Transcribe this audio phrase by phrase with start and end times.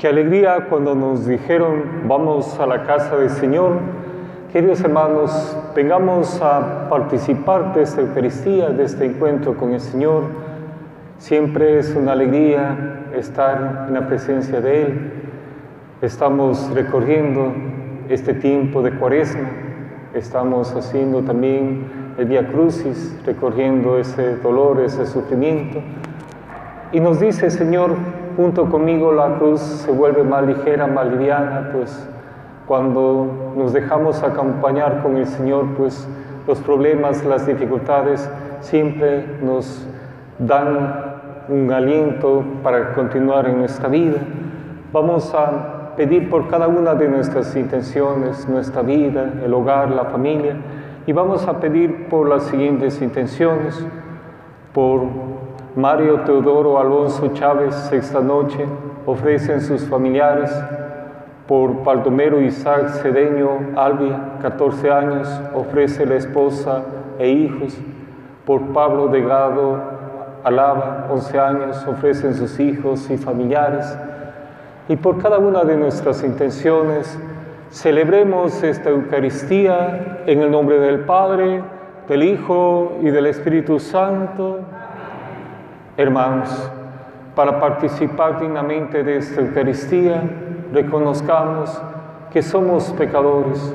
[0.00, 3.72] Qué alegría cuando nos dijeron, vamos a la casa del Señor.
[4.50, 10.22] Queridos hermanos, vengamos a participar de esta Eucaristía, de este encuentro con el Señor.
[11.18, 15.12] Siempre es una alegría estar en la presencia de Él.
[16.00, 17.52] Estamos recorriendo
[18.08, 19.50] este tiempo de cuaresma,
[20.14, 25.82] estamos haciendo también el Via Crucis, recorriendo ese dolor, ese sufrimiento.
[26.90, 27.96] Y nos dice, Señor,
[28.40, 32.08] junto conmigo la cruz se vuelve más ligera, más liviana, pues
[32.66, 36.08] cuando nos dejamos acompañar con el Señor, pues
[36.46, 38.30] los problemas, las dificultades
[38.62, 39.86] siempre nos
[40.38, 44.16] dan un aliento para continuar en nuestra vida.
[44.90, 50.56] Vamos a pedir por cada una de nuestras intenciones, nuestra vida, el hogar, la familia,
[51.06, 53.84] y vamos a pedir por las siguientes intenciones,
[54.72, 55.02] por
[55.80, 58.66] Mario Teodoro Alonso Chávez, esta noche,
[59.06, 60.50] ofrecen sus familiares,
[61.48, 66.82] por Baldomero Isaac Cedeño Albia, 14 años, ofrece la esposa
[67.18, 67.78] e hijos,
[68.44, 69.80] por Pablo Degado
[70.44, 73.96] Alaba, 11 años, ofrecen sus hijos y familiares,
[74.86, 77.18] y por cada una de nuestras intenciones,
[77.70, 81.62] celebremos esta Eucaristía en el nombre del Padre,
[82.06, 84.58] del Hijo y del Espíritu Santo.
[86.00, 86.48] Hermanos,
[87.34, 90.22] para participar dignamente de esta Eucaristía,
[90.72, 91.78] reconozcamos
[92.32, 93.74] que somos pecadores,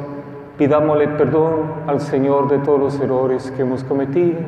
[0.58, 4.40] pidámosle perdón al Señor de todos los errores que hemos cometido.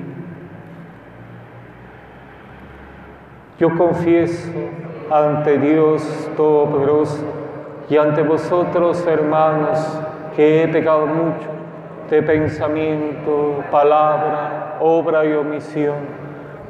[3.60, 4.50] Yo confieso
[5.12, 6.02] ante Dios
[6.36, 7.24] Todopoderoso
[7.92, 10.02] y ante vosotros, hermanos,
[10.36, 11.48] que he pecado mucho
[12.10, 16.27] de pensamiento, palabra, obra y omisión,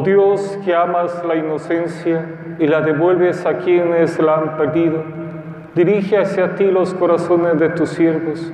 [0.00, 2.24] Oh Dios que amas la inocencia
[2.58, 5.02] y la devuelves a quienes la han perdido,
[5.74, 8.50] dirige hacia ti los corazones de tus siervos,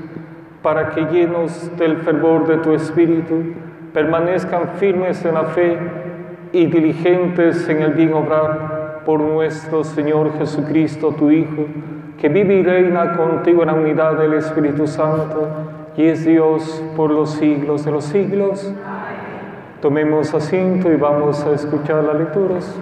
[0.60, 3.54] para que llenos del fervor de tu espíritu,
[3.92, 5.78] permanezcan firmes en la fe
[6.50, 11.66] y diligentes en el bien obrar por nuestro Señor Jesucristo, tu Hijo,
[12.20, 15.46] que vive y reina contigo en la unidad del Espíritu Santo
[15.96, 18.74] y es Dios por los siglos de los siglos.
[19.86, 22.74] Tomemos asiento y vamos a escuchar las lecturas.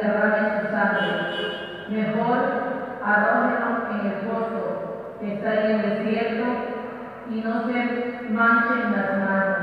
[0.00, 2.38] Derramen su sangre, mejor
[3.04, 6.44] arrójenlo en el pozo que está en el desierto
[7.30, 9.58] y no se manchen las manos.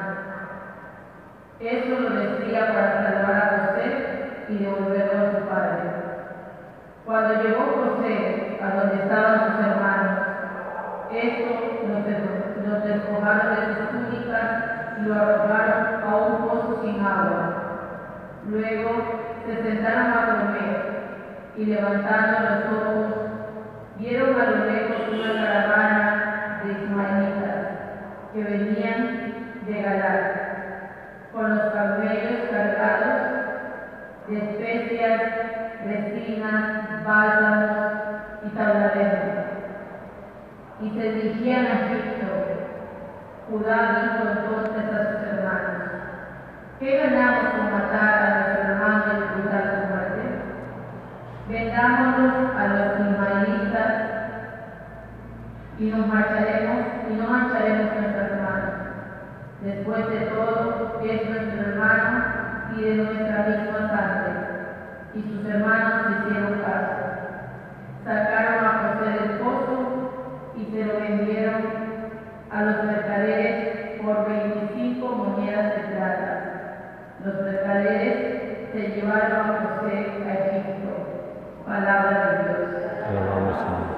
[1.59, 6.07] Eso lo decía para salvar a José y devolverlo a su padre.
[7.05, 10.19] Cuando llegó José a donde estaban sus hermanos,
[11.11, 11.67] estos
[12.67, 14.49] los despojaron de sus túnicas
[14.99, 17.53] y lo arrojaron a un pozo sin agua.
[18.49, 19.16] Luego
[19.47, 20.97] se sentaron a comer
[21.55, 23.15] y levantando los ojos,
[23.97, 27.67] vieron a lo lejos una caravana de ismaelitas
[28.33, 29.33] que venían
[29.65, 30.47] de Galar
[31.31, 33.37] con los camellos cargados
[34.27, 35.21] de especias,
[35.85, 37.77] resinas, bálsamos
[38.43, 39.37] y tabladeros.
[40.81, 42.27] Y se dirigían a Egipto.
[43.49, 45.87] Judá dijo entonces a sus hermanos,
[46.79, 50.21] ¿qué ganamos con matar a nuestro hermano y disfrutar su muerte?
[51.49, 53.93] Vendámonos a los ismaelitas
[55.79, 58.73] y nos marcharemos y no mancharemos nuestras manos.
[59.61, 62.23] Después de todo, es nuestro hermano
[62.75, 64.33] y de nuestra misma sangre.
[65.15, 66.97] Y sus hermanos hicieron caso.
[68.03, 71.61] Sacaron a José del pozo y se lo vendieron
[72.51, 76.43] a los mercaderes por 25 monedas de plata.
[77.23, 80.86] Los mercaderes se llevaron a José a Egipto.
[81.67, 82.91] Palabra de Dios.
[83.09, 83.97] Alabamos a Dios.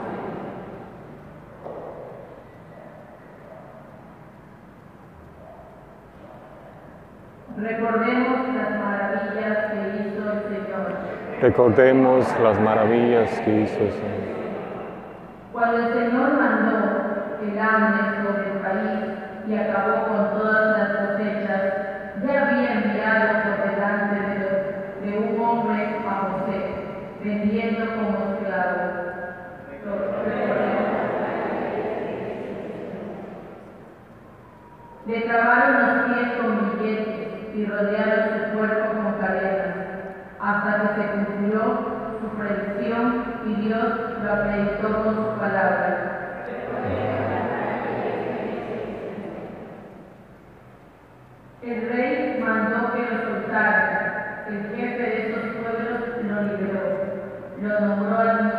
[7.58, 10.88] Recordemos las maravillas que hizo el Señor.
[11.42, 14.40] Recordemos las maravillas que hizo el Señor.
[15.54, 16.78] Cuando el Señor mandó
[17.44, 19.00] el hambre sobre el país
[19.48, 21.09] y acabó con todas las
[27.24, 29.10] vendiendo como esclavo.
[35.06, 39.76] Le trabaron los pies con billetes y rodearon su cuerpo con cadenas,
[40.40, 41.62] hasta que se cumplió
[42.22, 43.88] su predicción y Dios
[44.24, 46.10] lo acreditó con sus palabras.
[51.62, 54.09] El rey mandó que lo soltaran.
[57.62, 58.59] Lo nombró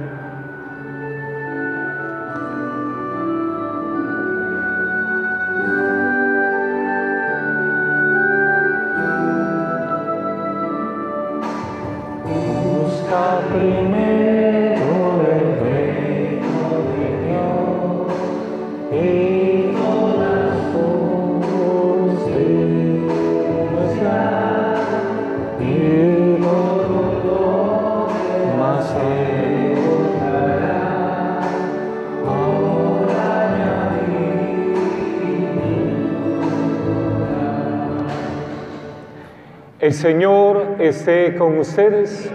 [41.01, 42.31] Esté con ustedes.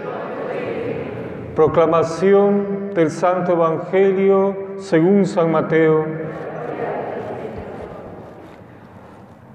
[1.55, 6.05] Proclamación del Santo Evangelio según San Mateo.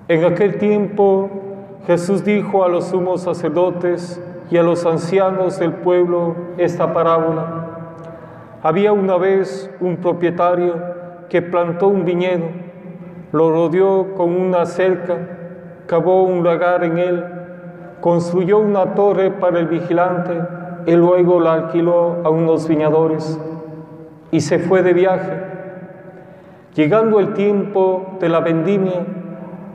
[0.08, 1.28] En aquel tiempo
[1.86, 4.18] Jesús dijo a los sumos sacerdotes
[4.50, 7.66] y a los ancianos del pueblo esta parábola.
[8.62, 10.76] Había una vez un propietario
[11.28, 12.46] que plantó un viñedo,
[13.32, 15.18] lo rodeó con una cerca,
[15.86, 17.41] cavó un lagar en él,
[18.02, 20.36] construyó una torre para el vigilante
[20.86, 23.40] y luego la alquiló a unos viñadores
[24.32, 25.40] y se fue de viaje.
[26.74, 29.06] Llegando el tiempo de la vendimia,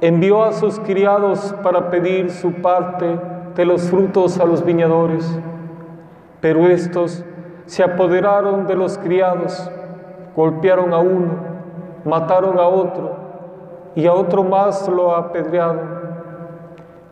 [0.01, 3.17] envió a sus criados para pedir su parte
[3.55, 5.39] de los frutos a los viñadores,
[6.41, 7.23] pero estos
[7.65, 9.71] se apoderaron de los criados,
[10.35, 11.31] golpearon a uno,
[12.03, 13.15] mataron a otro
[13.95, 15.96] y a otro más lo apedrearon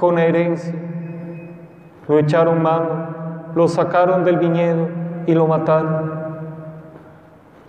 [0.00, 0.74] con herencia.
[2.08, 4.88] Lo echaron mano, lo sacaron del viñedo
[5.26, 6.10] y lo mataron.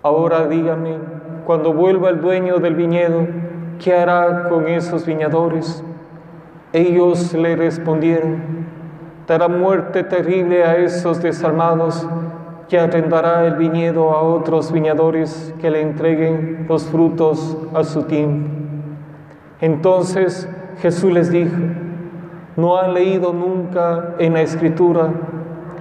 [0.02, 0.98] Ahora díganme,
[1.46, 3.28] cuando vuelva el dueño del viñedo,
[3.80, 5.84] ¿qué hará con esos viñadores?
[6.72, 8.66] Ellos le respondieron,
[9.28, 12.08] dará muerte terrible a esos desarmados
[12.70, 18.50] y arrendará el viñedo a otros viñadores que le entreguen los frutos a su tiempo.
[19.60, 21.58] Entonces Jesús les dijo,
[22.58, 25.10] ¿No han leído nunca en la escritura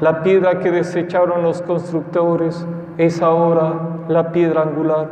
[0.01, 2.65] la piedra que desecharon los constructores
[2.97, 3.75] es ahora
[4.09, 5.09] la piedra angular?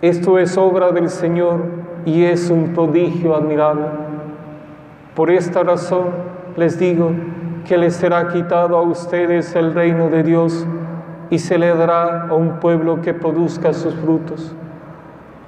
[0.00, 1.60] Esto es obra del Señor
[2.06, 3.84] y es un prodigio admirable.
[5.14, 6.06] Por esta razón
[6.56, 7.10] les digo
[7.66, 10.66] que les será quitado a ustedes el reino de Dios
[11.28, 14.56] y se le dará a un pueblo que produzca sus frutos.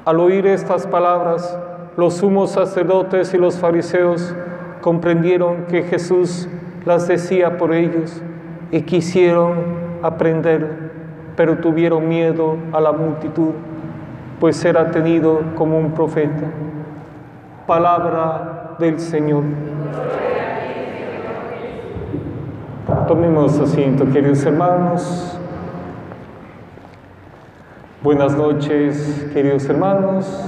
[0.05, 1.59] Al oír estas palabras,
[1.97, 4.35] los sumos sacerdotes y los fariseos
[4.83, 6.47] comprendieron que Jesús
[6.85, 8.21] las decía por ellos
[8.71, 9.55] y quisieron
[10.03, 10.91] aprender,
[11.37, 13.53] pero tuvieron miedo a la multitud,
[14.41, 16.51] pues era tenido como un profeta.
[17.67, 19.45] Palabra del Señor.
[23.09, 25.39] Tomemos asiento, queridos hermanos.
[28.03, 30.45] Buenas noches, queridos hermanos.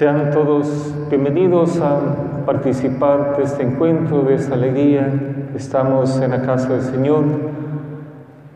[0.00, 2.00] Sean todos bienvenidos a
[2.46, 5.12] participar de este encuentro, de esta alegría.
[5.54, 7.24] Estamos en la casa del Señor.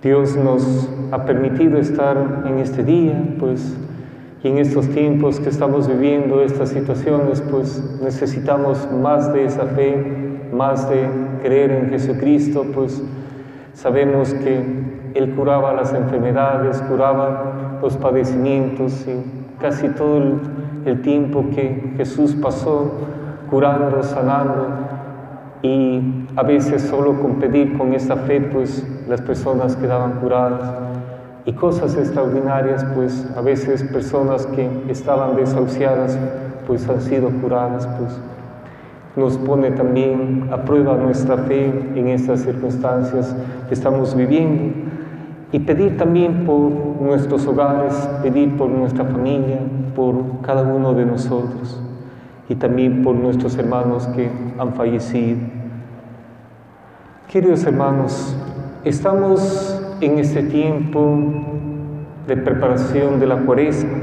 [0.03, 3.77] Dios nos ha permitido estar en este día, pues,
[4.43, 10.49] y en estos tiempos que estamos viviendo, estas situaciones, pues necesitamos más de esa fe,
[10.51, 11.07] más de
[11.43, 13.03] creer en Jesucristo, pues
[13.75, 14.65] sabemos que
[15.13, 22.35] Él curaba las enfermedades, curaba los padecimientos y casi todo el el tiempo que Jesús
[22.35, 22.93] pasó
[23.51, 24.67] curando, sanando
[25.63, 30.75] y a veces solo con pedir con esta fe pues las personas quedaban curadas
[31.47, 36.19] y cosas extraordinarias pues a veces personas que estaban desahuciadas
[36.67, 38.21] pues han sido curadas pues.
[39.17, 43.35] Nos pone también a prueba nuestra fe en estas circunstancias
[43.69, 44.75] que estamos viviendo
[45.53, 49.61] y pedir también por nuestros hogares, pedir por nuestra familia,
[49.95, 51.81] por cada uno de nosotros
[52.49, 55.39] y también por nuestros hermanos que han fallecido.
[57.29, 58.37] Queridos hermanos,
[58.85, 61.19] estamos en este tiempo
[62.27, 63.99] de preparación de la cuaresma.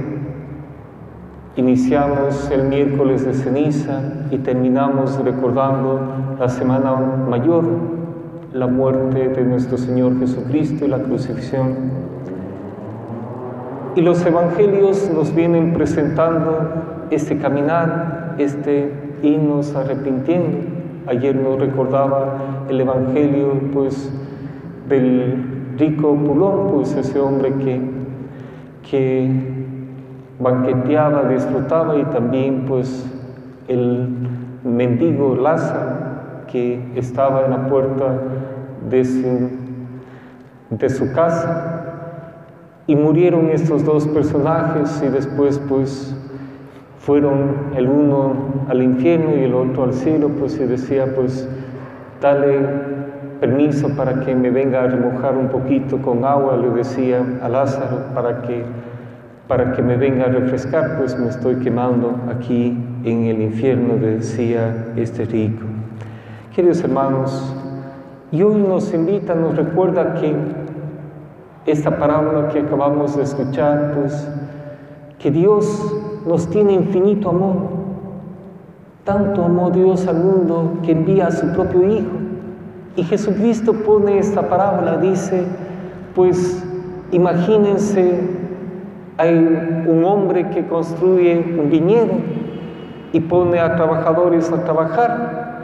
[1.56, 7.66] Iniciamos el miércoles de ceniza y terminamos recordando la semana mayor,
[8.54, 12.01] la muerte de nuestro Señor Jesucristo y la crucifixión.
[13.96, 20.60] Y los evangelios nos vienen presentando este caminar, este irnos arrepintiendo,
[21.08, 22.38] ayer nos recordaba
[22.70, 24.10] el Evangelio pues
[24.88, 27.82] del rico Pulón, pues ese hombre que,
[28.90, 29.30] que
[30.40, 33.06] banqueteaba, disfrutaba y también pues
[33.68, 34.08] el
[34.64, 36.12] mendigo Lázaro
[36.50, 38.06] que estaba en la puerta
[38.90, 39.50] de su,
[40.70, 41.81] de su casa
[42.88, 46.16] y murieron estos dos personajes y después pues
[47.00, 48.34] fueron el uno
[48.68, 51.48] al infierno y el otro al cielo, pues y decía pues
[52.22, 52.60] dale
[53.42, 58.14] permiso para que me venga a remojar un poquito con agua, le decía a Lázaro,
[58.14, 58.64] para que,
[59.48, 64.94] para que me venga a refrescar, pues me estoy quemando aquí en el infierno, decía
[64.96, 65.66] este rico.
[66.56, 67.56] Queridos hermanos,
[68.32, 70.36] y hoy nos invita, nos recuerda que
[71.66, 74.28] esta parábola que acabamos de escuchar, pues
[75.20, 77.82] que Dios nos tiene infinito amor.
[79.04, 82.12] Tanto amó Dios al mundo que envía a su propio Hijo.
[82.96, 85.46] Y Jesucristo pone esta parábola, dice,
[86.16, 86.64] pues
[87.12, 88.20] imagínense,
[89.18, 92.14] hay un hombre que construye un viñedo
[93.14, 95.60] y pone a trabajadores a trabajar,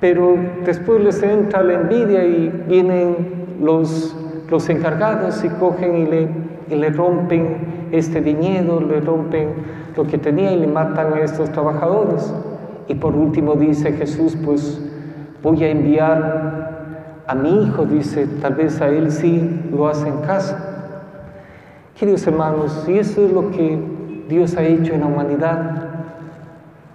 [0.00, 4.16] pero después les entra la envidia y vienen los,
[4.48, 6.28] los encargados y cogen y le,
[6.70, 9.50] y le rompen este viñedo, le rompen
[9.96, 12.32] lo que tenía y le matan a estos trabajadores.
[12.88, 14.80] Y por último dice Jesús, pues
[15.42, 20.18] voy a enviar a mi hijo, dice, tal vez a él sí lo hace en
[20.22, 20.64] casa.
[21.98, 23.78] Queridos hermanos, y eso es lo que
[24.28, 25.88] Dios ha hecho en la humanidad,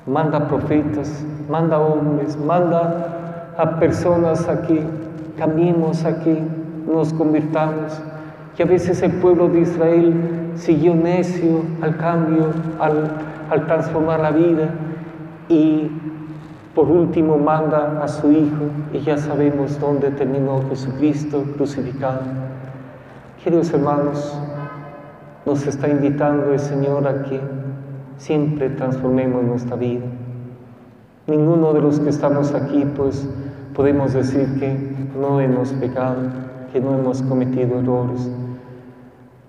[0.07, 4.81] manda profetas, manda hombres, manda a personas a que
[5.37, 6.41] cambiemos, a que
[6.87, 8.01] nos convirtamos.
[8.57, 13.11] Y a veces el pueblo de Israel siguió necio al cambio, al,
[13.49, 14.69] al transformar la vida
[15.49, 15.89] y
[16.75, 22.21] por último manda a su Hijo y ya sabemos dónde terminó Jesucristo crucificado.
[23.43, 24.39] Queridos hermanos,
[25.45, 27.41] nos está invitando el Señor a que
[28.17, 30.05] siempre transformemos nuestra vida.
[31.27, 33.27] Ninguno de los que estamos aquí, pues,
[33.75, 34.77] podemos decir que
[35.19, 36.17] no hemos pecado,
[36.73, 38.31] que no hemos cometido errores,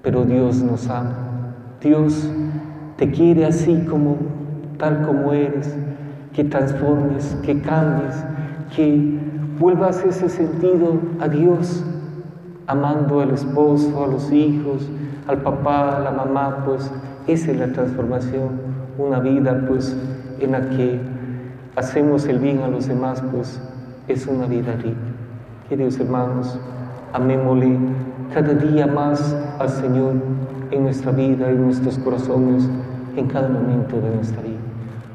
[0.03, 1.55] pero Dios nos ama.
[1.81, 2.29] Dios
[2.99, 4.19] te quiere así como,
[4.77, 5.75] tal como eres,
[6.35, 8.15] que transformes, que cambies,
[8.77, 9.19] que
[9.59, 11.83] vuelvas ese sentido a Dios,
[12.67, 14.87] amando al esposo, a los hijos,
[15.27, 16.91] al papá, a la mamá, pues
[17.27, 18.51] esa es la transformación,
[18.99, 19.97] una vida pues
[20.41, 21.01] en la que
[21.75, 23.59] hacemos el bien a los demás, pues
[24.09, 24.99] es una vida rica.
[25.71, 26.59] Queridos hermanos,
[27.14, 27.79] amémosle
[28.35, 30.14] cada día más al Señor
[30.72, 32.68] en nuestra vida, en nuestros corazones,
[33.16, 34.59] en cada momento de nuestra vida.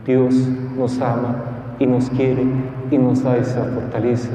[0.05, 0.33] Dios
[0.77, 1.35] nos ama
[1.77, 2.45] y nos quiere
[2.89, 4.29] y nos da esa fortaleza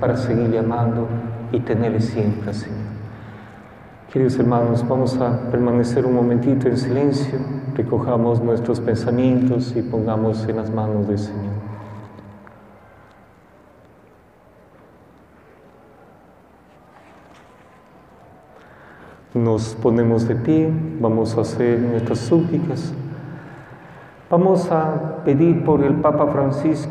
[0.00, 1.06] para seguirle amando
[1.52, 2.78] y tenerle siempre Señor.
[4.10, 7.38] Queridos hermanos, vamos a permanecer un momentito en silencio,
[7.76, 11.69] recojamos nuestros pensamientos y pongamos en las manos del Señor.
[19.34, 22.92] Nos ponemos de pie, vamos a hacer nuestras súplicas.
[24.28, 26.90] Vamos a pedir por el Papa Francisco,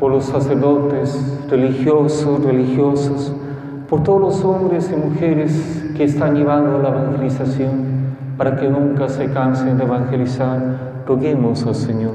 [0.00, 3.32] por los sacerdotes religiosos, religiosos,
[3.88, 9.30] por todos los hombres y mujeres que están llevando la evangelización, para que nunca se
[9.30, 12.14] cansen de evangelizar, roguemos al Señor.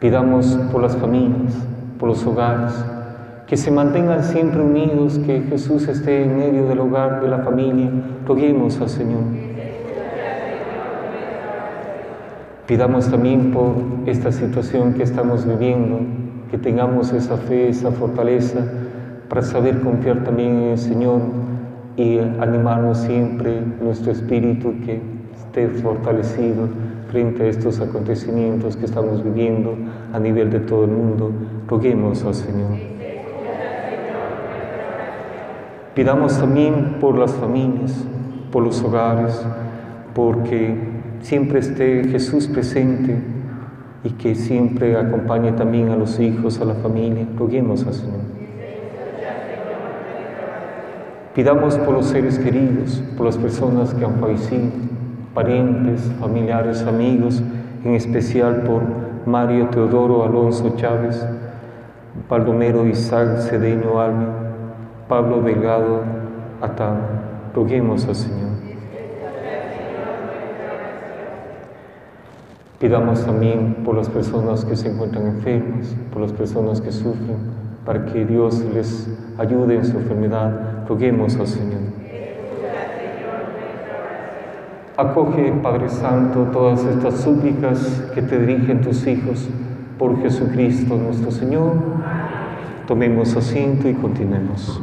[0.00, 1.52] Pidamos por las familias,
[1.98, 2.72] por los hogares,
[3.46, 7.90] que se mantengan siempre unidos, que Jesús esté en medio del hogar, de la familia,
[8.26, 9.22] roguemos al Señor.
[12.66, 13.74] Pidamos también por
[14.06, 16.00] esta situación que estamos viviendo,
[16.50, 18.64] que tengamos esa fe, esa fortaleza
[19.28, 21.20] para saber confiar también en el Señor
[21.96, 25.00] y animarnos siempre nuestro espíritu que
[25.36, 26.68] esté fortalecido
[27.12, 29.76] frente a estos acontecimientos que estamos viviendo
[30.12, 31.30] a nivel de todo el mundo.
[31.68, 32.95] Roguemos al Señor.
[35.96, 38.04] Pidamos también por las familias,
[38.52, 39.42] por los hogares,
[40.14, 40.76] porque
[41.22, 43.16] siempre esté Jesús presente
[44.04, 47.26] y que siempre acompañe también a los hijos, a la familia.
[47.38, 48.20] Roguemos al Señor.
[51.34, 54.68] Pidamos por los seres queridos, por las personas que han fallecido,
[55.32, 57.42] parientes, familiares, amigos,
[57.82, 58.82] en especial por
[59.24, 61.26] Mario Teodoro Alonso Chávez,
[62.28, 64.45] Baldomero Isaac Cedeño Almi,
[65.08, 66.02] Pablo Delgado
[66.60, 66.98] Atán.
[67.54, 68.50] Roguemos al Señor.
[72.80, 77.36] Pidamos también por las personas que se encuentran enfermas, por las personas que sufren,
[77.84, 80.84] para que Dios les ayude en su enfermedad.
[80.88, 81.80] Roguemos al Señor.
[84.96, 89.48] Acoge, Padre Santo, todas estas súplicas que te dirigen tus hijos
[89.98, 91.74] por Jesucristo nuestro Señor.
[92.86, 94.80] Tomemos asiento y continuemos.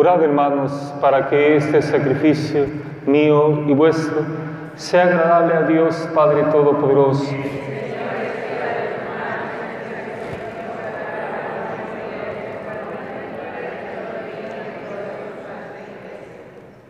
[0.00, 2.64] Orad, hermanos, para que este sacrificio
[3.04, 4.24] mío y vuestro
[4.74, 7.30] sea agradable a Dios Padre Todopoderoso.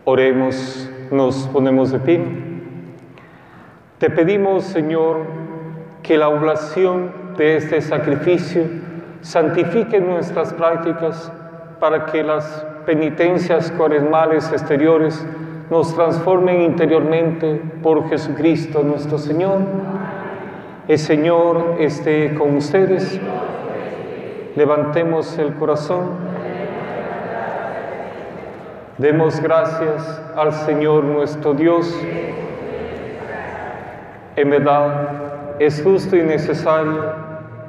[0.05, 2.21] Oremos, nos ponemos de pie.
[3.97, 5.25] Te pedimos, Señor,
[6.01, 8.63] que la oblación de este sacrificio
[9.19, 11.29] santifique nuestras prácticas
[11.81, 15.25] para que las penitencias cuaresmales exteriores
[15.69, 19.59] nos transformen interiormente por Jesucristo nuestro Señor.
[20.87, 23.19] El Señor esté con ustedes.
[24.55, 26.09] Levantemos el corazón.
[28.97, 31.97] Demos gracias al Señor nuestro Dios.
[34.35, 37.13] En verdad, es justo y necesario,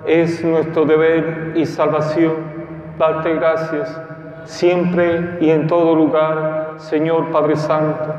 [0.07, 2.33] es nuestro deber y salvación
[2.98, 4.12] darte gracias
[4.44, 8.14] siempre y en todo lugar, Señor Padre Santo,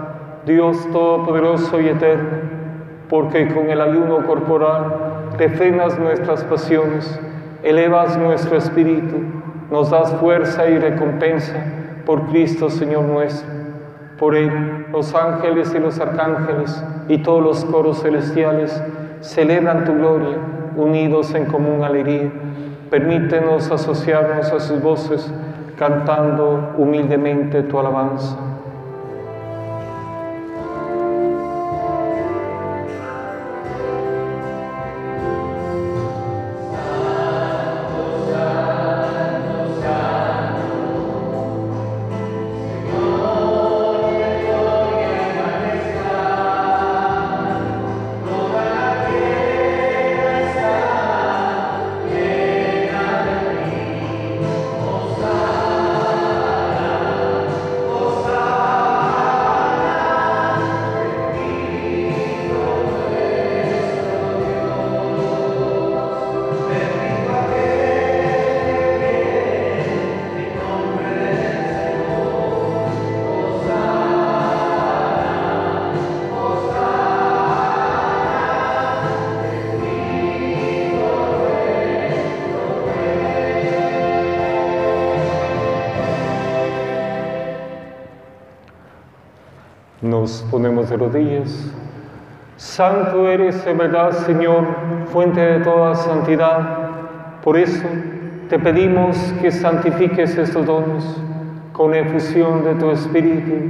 [0.45, 2.29] Dios Todopoderoso y Eterno,
[3.09, 7.19] porque con el ayuno corporal refrenas nuestras pasiones,
[7.63, 9.17] elevas nuestro espíritu,
[9.71, 11.55] nos das fuerza y recompensa
[12.05, 13.47] por Cristo Señor nuestro.
[14.19, 18.81] Por Él, los ángeles y los arcángeles y todos los coros celestiales
[19.21, 20.37] celebran tu gloria,
[20.75, 22.31] unidos en común alegría.
[22.89, 25.33] Permítenos asociarnos a sus voces
[25.75, 28.52] cantando humildemente tu alabanza.
[90.23, 91.69] Nos ponemos de rodillas.
[92.55, 94.65] Santo eres en verdad, Señor,
[95.11, 97.41] fuente de toda santidad.
[97.43, 97.83] Por eso
[98.47, 101.03] te pedimos que santifiques estos dones
[101.73, 103.69] con efusión de tu Espíritu,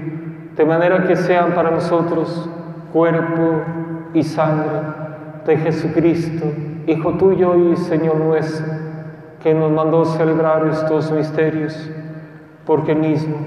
[0.56, 2.48] de manera que sean para nosotros
[2.92, 3.64] cuerpo
[4.14, 4.80] y sangre
[5.48, 6.46] de Jesucristo,
[6.86, 8.74] Hijo tuyo y Señor nuestro,
[9.42, 11.90] que nos mandó celebrar estos misterios,
[12.64, 13.38] porque mismo,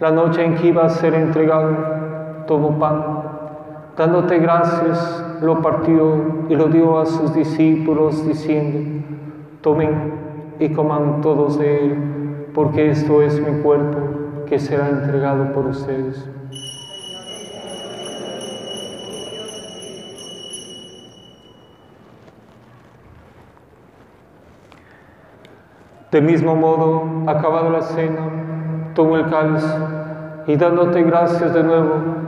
[0.00, 2.07] la noche en que iba a ser entregado,
[2.48, 3.04] tomó pan,
[3.96, 9.06] dándote gracias, lo partió y lo dio a sus discípulos diciendo,
[9.60, 10.14] tomen
[10.58, 13.98] y coman todos de él, porque esto es mi cuerpo
[14.46, 16.26] que será entregado por ustedes.
[26.10, 29.62] Del mismo modo, acabada la cena, tomó el cáliz
[30.46, 32.27] y dándote gracias de nuevo,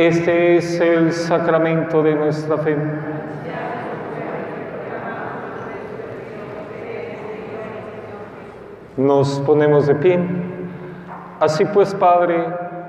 [0.00, 2.74] Este es el sacramento de nuestra fe.
[8.96, 10.18] Nos ponemos de pie.
[11.38, 12.42] Así pues, Padre,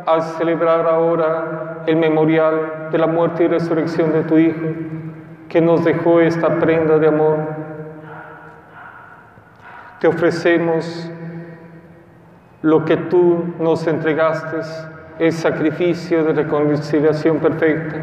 [0.06, 4.68] al celebrar ahora el memorial de la muerte y resurrección de tu Hijo,
[5.50, 7.40] que nos dejó esta prenda de amor,
[10.00, 11.12] te ofrecemos
[12.62, 14.91] lo que tú nos entregaste
[15.22, 17.96] el sacrificio de reconciliación perfecta.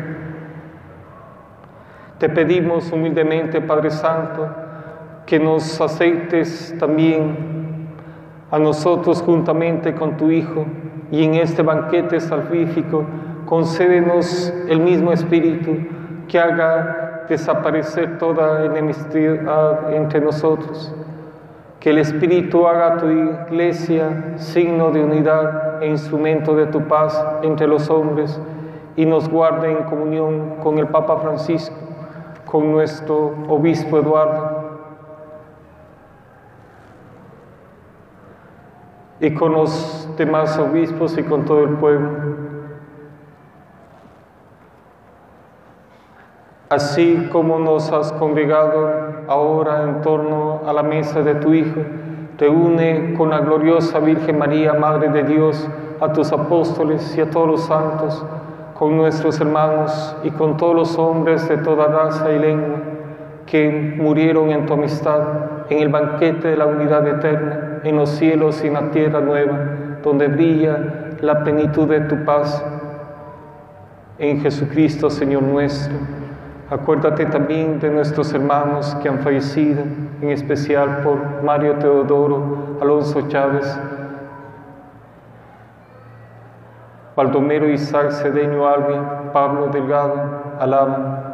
[2.20, 4.48] Te pedimos humildemente, Padre Santo,
[5.26, 7.88] que nos aceites también
[8.52, 10.64] a nosotros juntamente con tu Hijo
[11.10, 13.04] y en este banquete salvífico
[13.46, 15.76] concédenos el mismo espíritu
[16.28, 20.94] que haga desaparecer toda enemistad entre nosotros
[21.80, 27.68] que el Espíritu haga tu iglesia signo de unidad e instrumento de tu paz entre
[27.68, 28.40] los hombres
[28.96, 31.76] y nos guarde en comunión con el Papa Francisco,
[32.44, 34.58] con nuestro obispo Eduardo
[39.20, 42.47] y con los demás obispos y con todo el pueblo.
[46.70, 48.90] Así como nos has congregado
[49.26, 51.80] ahora en torno a la mesa de tu Hijo,
[52.36, 55.66] te une con la gloriosa Virgen María, Madre de Dios,
[55.98, 58.22] a tus apóstoles y a todos los santos,
[58.78, 62.76] con nuestros hermanos y con todos los hombres de toda raza y lengua
[63.46, 65.22] que murieron en tu amistad,
[65.70, 69.58] en el banquete de la unidad eterna, en los cielos y en la tierra nueva,
[70.02, 72.62] donde brilla la plenitud de tu paz.
[74.18, 75.96] En Jesucristo, Señor nuestro
[76.70, 79.84] Acuérdate también de nuestros hermanos que han fallecido,
[80.20, 83.78] en especial por Mario Teodoro, Alonso Chávez,
[87.16, 88.94] Baldomero Isaac Cedeño Albi,
[89.32, 91.24] Pablo Delgado, Alaba.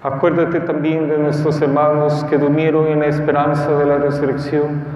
[0.00, 4.95] Acuérdate también de nuestros hermanos que durmieron en la esperanza de la resurrección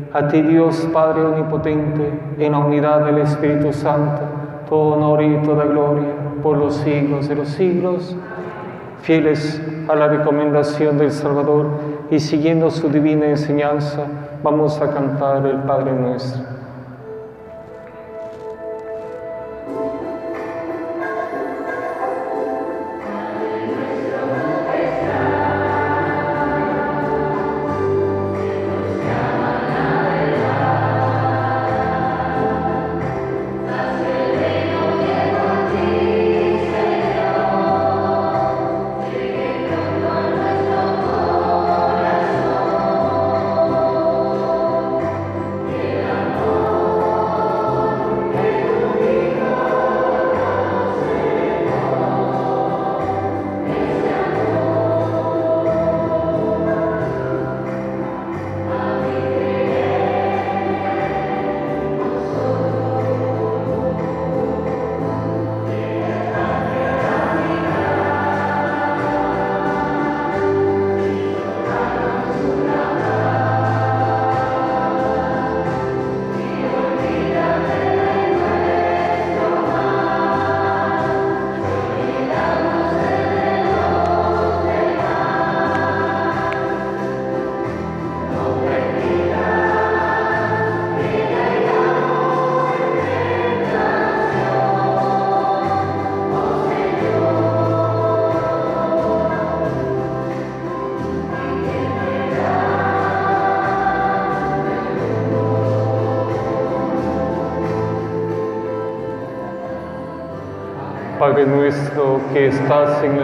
[0.13, 4.21] a ti Dios Padre Omnipotente, en la unidad del Espíritu Santo,
[4.67, 6.09] todo honor y toda gloria
[6.43, 8.15] por los siglos de los siglos,
[9.01, 11.67] fieles a la recomendación del Salvador
[12.09, 14.05] y siguiendo su divina enseñanza,
[14.43, 16.60] vamos a cantar el Padre nuestro.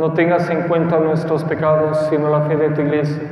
[0.00, 3.22] no tengas en cuenta nuestros pecados, sino la fe de tu iglesia,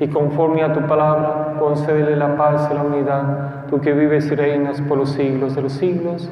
[0.00, 4.34] y conforme a tu palabra, concédele la paz y la unidad, tú que vives y
[4.34, 6.28] reinas por los siglos de los siglos.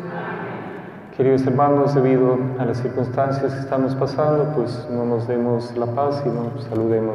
[1.17, 6.23] Queridos hermanos, debido a las circunstancias que estamos pasando, pues no nos demos la paz
[6.25, 7.15] y no saludemos.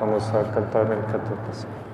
[0.00, 1.87] Vamos a cantar el canto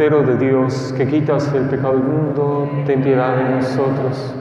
[0.00, 4.34] Cordero de Dios, que quitas el pecado del mundo, ten piedad de nosotros.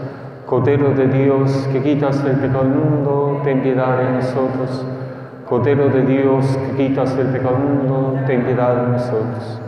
[0.45, 4.85] Cordero de Dios, que quitas el pecado del mundo, ten piedad de nosotros.
[5.49, 9.61] Cordero de Dios, que quitas el pecado del mundo, ten piedad de nosotros.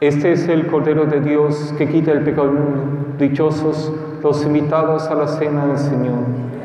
[0.00, 3.14] Este es el Cordero de Dios que quita el pecado del mundo.
[3.16, 3.90] Dichosos
[4.22, 6.18] los invitados a la cena del Señor.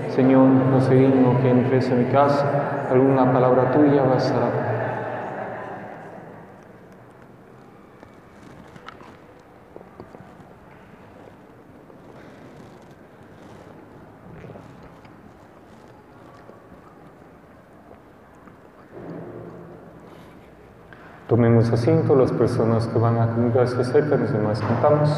[0.09, 4.72] Señor, no sé digno que entres en mi casa, alguna palabra tuya bastará.
[21.33, 25.09] Tomemos asiento, las personas que van a congregarse cerca, los demás cantamos.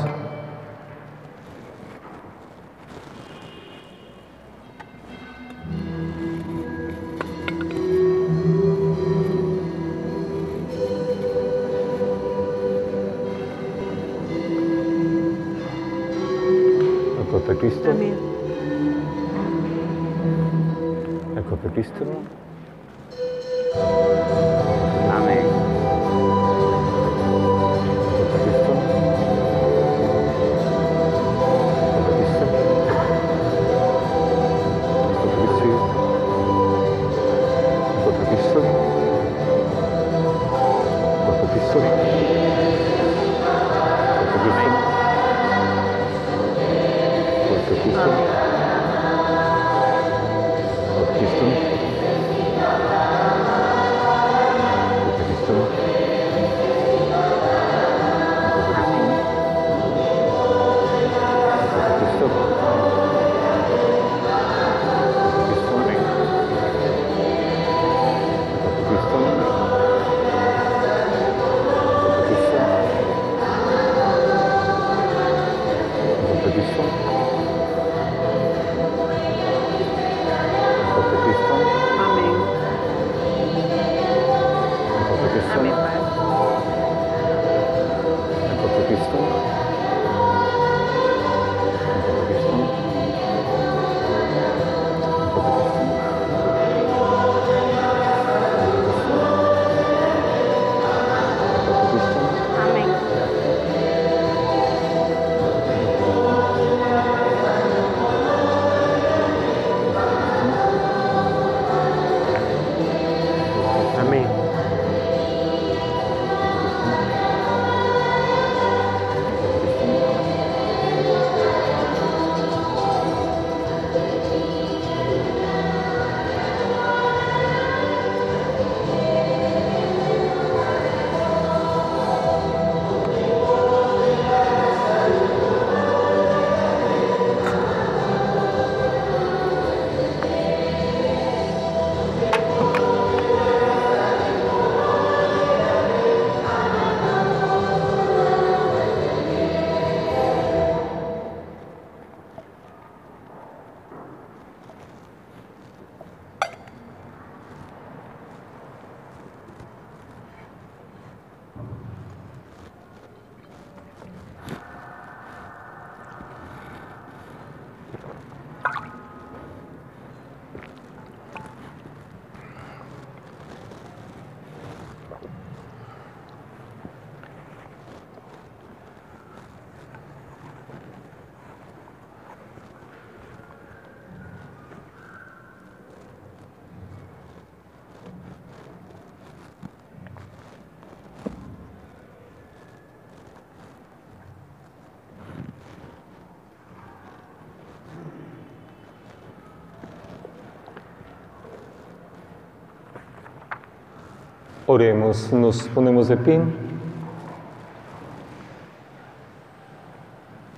[204.68, 206.42] Oremos, nos ponemos de pie.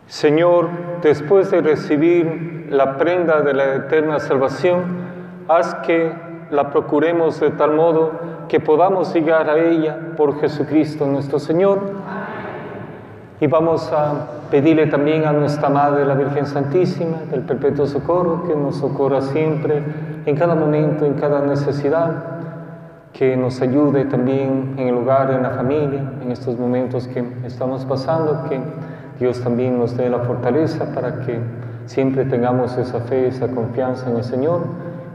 [0.07, 0.69] Señor,
[1.01, 4.83] después de recibir la prenda de la eterna salvación,
[5.49, 6.13] haz que
[6.51, 8.13] la procuremos de tal modo
[8.47, 11.81] que podamos llegar a ella por Jesucristo nuestro Señor.
[13.41, 18.55] Y vamos a pedirle también a nuestra Madre, la Virgen Santísima, del Perpetuo Socorro, que
[18.55, 19.83] nos socorra siempre,
[20.25, 22.36] en cada momento, en cada necesidad
[23.17, 27.83] que nos ayude también en el hogar, en la familia, en estos momentos que estamos
[27.85, 28.59] pasando, que
[29.19, 31.39] Dios también nos dé la fortaleza para que
[31.87, 34.61] siempre tengamos esa fe, esa confianza en el Señor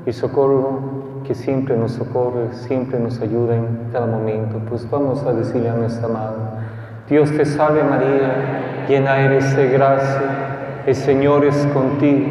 [0.04, 0.80] y socorro
[1.24, 4.58] que siempre nos socorre, siempre nos ayuda en cada momento.
[4.68, 6.40] Pues vamos a decirle a nuestra Madre,
[7.08, 10.22] Dios te salve María, llena eres de gracia,
[10.86, 12.26] el Señor es contigo,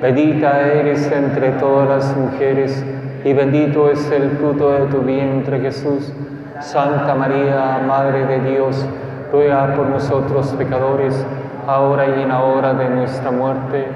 [0.00, 2.84] bendita eres entre todas las mujeres,
[3.24, 6.12] y bendito es el fruto de tu vientre Jesús.
[6.60, 8.84] Santa María, Madre de Dios,
[9.32, 11.24] ruega por nosotros pecadores,
[11.66, 13.86] ahora y en la hora de nuestra muerte.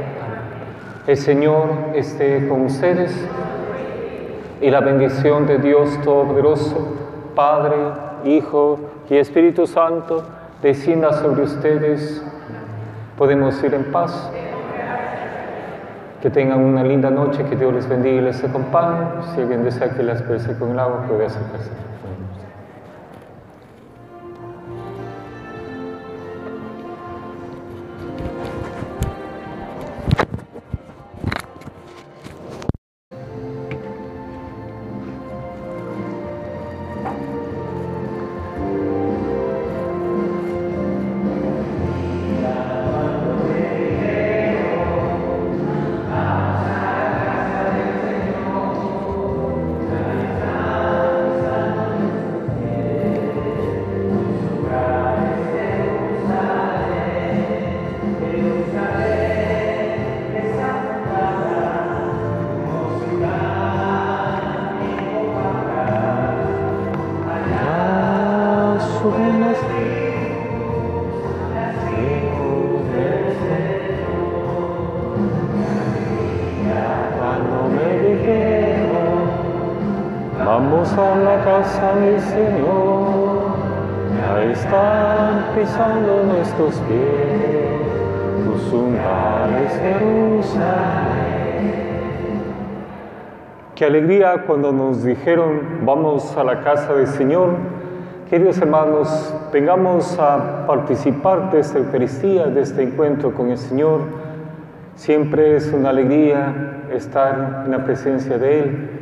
[1.06, 3.12] El Señor esté con ustedes
[4.60, 6.96] y la bendición de Dios Todopoderoso,
[7.34, 7.76] Padre,
[8.24, 10.24] Hijo y Espíritu Santo,
[10.62, 12.22] descienda sobre ustedes.
[13.16, 14.30] Podemos ir en paz.
[16.22, 19.06] Que tengan una linda noche, que Dios les bendiga y les acompañe.
[19.34, 21.70] Si alguien desea que les exprese con el agua, puede acercarse.
[80.58, 83.56] Vamos a la casa del Señor,
[84.18, 87.82] ya están pisando nuestros pies,
[88.42, 90.64] tus umbrales Jerusalén.
[93.74, 97.50] Qué alegría cuando nos dijeron, vamos a la casa del Señor.
[98.30, 104.00] Queridos hermanos, vengamos a participar de esta Eucaristía, de este encuentro con el Señor.
[104.94, 108.95] Siempre es una alegría estar en la presencia de Él.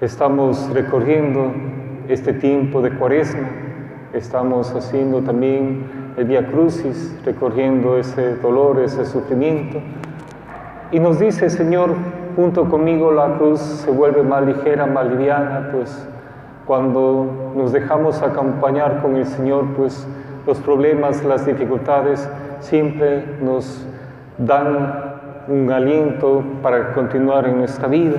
[0.00, 1.50] Estamos recorriendo
[2.06, 3.48] este tiempo de cuaresma,
[4.12, 9.80] estamos haciendo también el Via Crucis, recorriendo ese dolor, ese sufrimiento.
[10.92, 11.90] Y nos dice, Señor,
[12.36, 16.06] junto conmigo la cruz se vuelve más ligera, más liviana, pues
[16.64, 20.06] cuando nos dejamos acompañar con el Señor, pues
[20.46, 22.30] los problemas, las dificultades
[22.60, 23.84] siempre nos
[24.38, 28.18] dan un aliento para continuar en nuestra vida.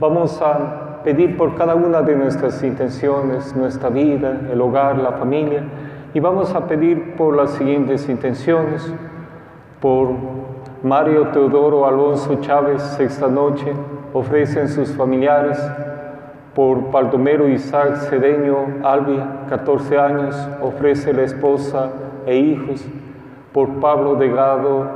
[0.00, 5.62] Vamos a pedir por cada una de nuestras intenciones, nuestra vida, el hogar, la familia,
[6.12, 8.92] y vamos a pedir por las siguientes intenciones,
[9.80, 10.08] por
[10.82, 13.72] Mario Teodoro Alonso Chávez, esta noche,
[14.12, 15.56] ofrecen sus familiares,
[16.56, 21.88] por Baldomero Isaac Cedeño Albia, 14 años, ofrece la esposa
[22.26, 22.84] e hijos,
[23.52, 24.88] por Pablo Delgado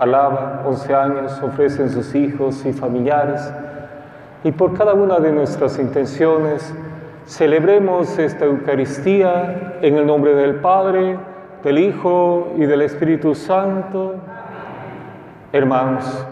[0.00, 3.52] Alaba, 11 años, ofrecen sus hijos y familiares,
[4.44, 6.72] y por cada una de nuestras intenciones,
[7.24, 11.18] celebremos esta Eucaristía en el nombre del Padre,
[11.64, 14.16] del Hijo y del Espíritu Santo.
[15.50, 16.26] Hermanos,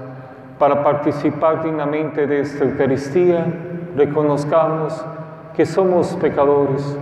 [0.58, 3.46] para participar dignamente de esta Eucaristía,
[3.96, 5.02] reconozcamos
[5.56, 6.98] que somos pecadores,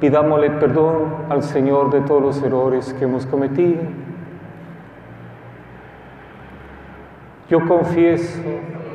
[0.00, 3.82] pidámosle perdón al Señor de todos los errores que hemos cometido.
[7.50, 8.40] Yo confieso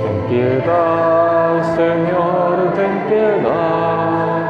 [0.00, 4.40] Ten piedad, Señor, ten piedad,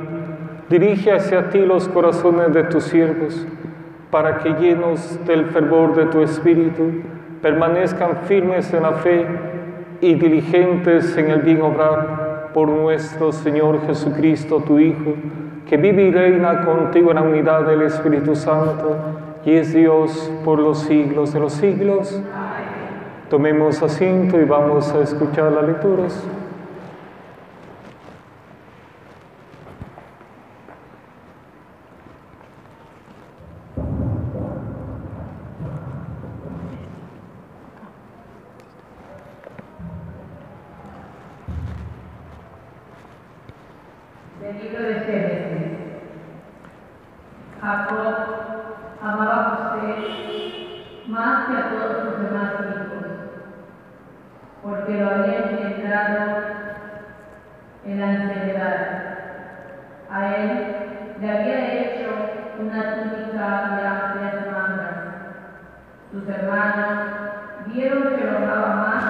[0.69, 3.45] dirige hacia ti los corazones de tus siervos,
[4.09, 6.91] para que llenos del fervor de tu espíritu,
[7.41, 9.25] permanezcan firmes en la fe
[10.01, 15.13] y diligentes en el bien obrar por nuestro Señor Jesucristo, tu Hijo,
[15.67, 18.95] que vive y reina contigo en la unidad del Espíritu Santo
[19.45, 22.21] y es Dios por los siglos de los siglos.
[23.29, 26.23] Tomemos asiento y vamos a escuchar las lecturas.
[47.63, 48.15] Jacob
[49.01, 53.07] amaba a José más que a todos sus demás hijos,
[54.61, 56.43] porque lo había engendrado
[57.85, 58.77] en la ancianidad.
[60.11, 60.75] A él
[61.21, 62.09] le había hecho
[62.59, 64.97] una túnica de amplias mangas.
[66.11, 66.99] Sus hermanos
[67.67, 69.05] vieron que lo amaba más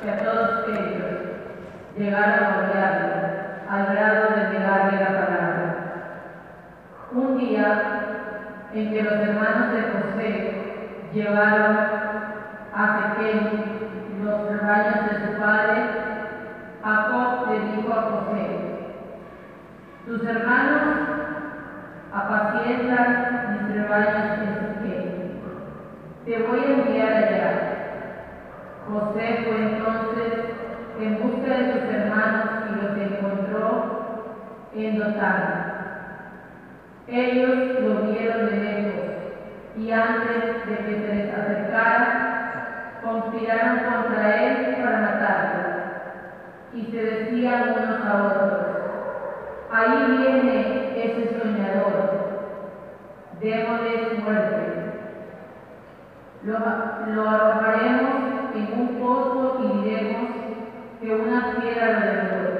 [0.00, 1.02] que a todos ellos.
[1.98, 3.12] Llegaron a odiarlo
[3.68, 5.31] al grado de negarle la palabra.
[7.14, 11.76] Un día en que los hermanos de José llevaron
[12.74, 13.38] a Sequem
[14.24, 15.82] los rebaños de su padre,
[16.82, 18.46] Jacob le dijo a José,
[20.06, 20.82] tus hermanos
[22.14, 25.32] apacientan mis rebaños en Sequem,
[26.24, 27.72] te voy a enviar allá.
[28.88, 30.32] José fue entonces
[30.98, 33.62] en busca de sus hermanos y los encontró
[34.74, 35.61] en Dotán.
[37.14, 39.04] Ellos lo vieron de lejos
[39.76, 45.62] y antes de que se les acercara, conspiraron contra él para matarlo.
[46.72, 48.66] Y se decían unos a otros,
[49.70, 52.48] ahí viene ese soñador,
[53.42, 54.62] démosle muerte.
[56.44, 56.58] Lo,
[57.14, 58.10] lo arrojaremos
[58.54, 60.30] en un pozo y diremos
[60.98, 62.52] que una fiera lo.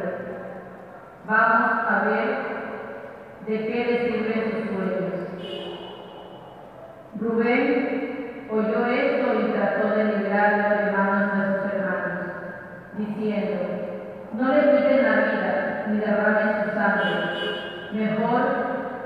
[1.27, 2.62] Vamos a ver
[3.47, 5.13] de qué le sirven sus sueños.
[7.19, 12.19] Rubén oyó esto y trató de librarlo de manos de sus hermanos,
[12.99, 13.59] diciendo,
[14.39, 17.15] no le quiten la vida ni derramen su sangre,
[17.93, 18.43] mejor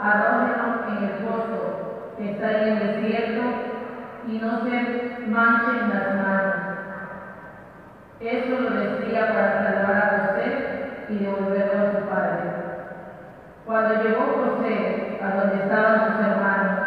[0.02, 3.42] arrójenlo en el pozo que está en el desierto
[4.28, 6.54] y no se manchen las manos.
[8.20, 10.46] Eso lo decía para salvar a José
[11.10, 12.55] y devolverlo a su padre.
[13.66, 16.78] Cuando llegó José a donde estaban sus hermanos,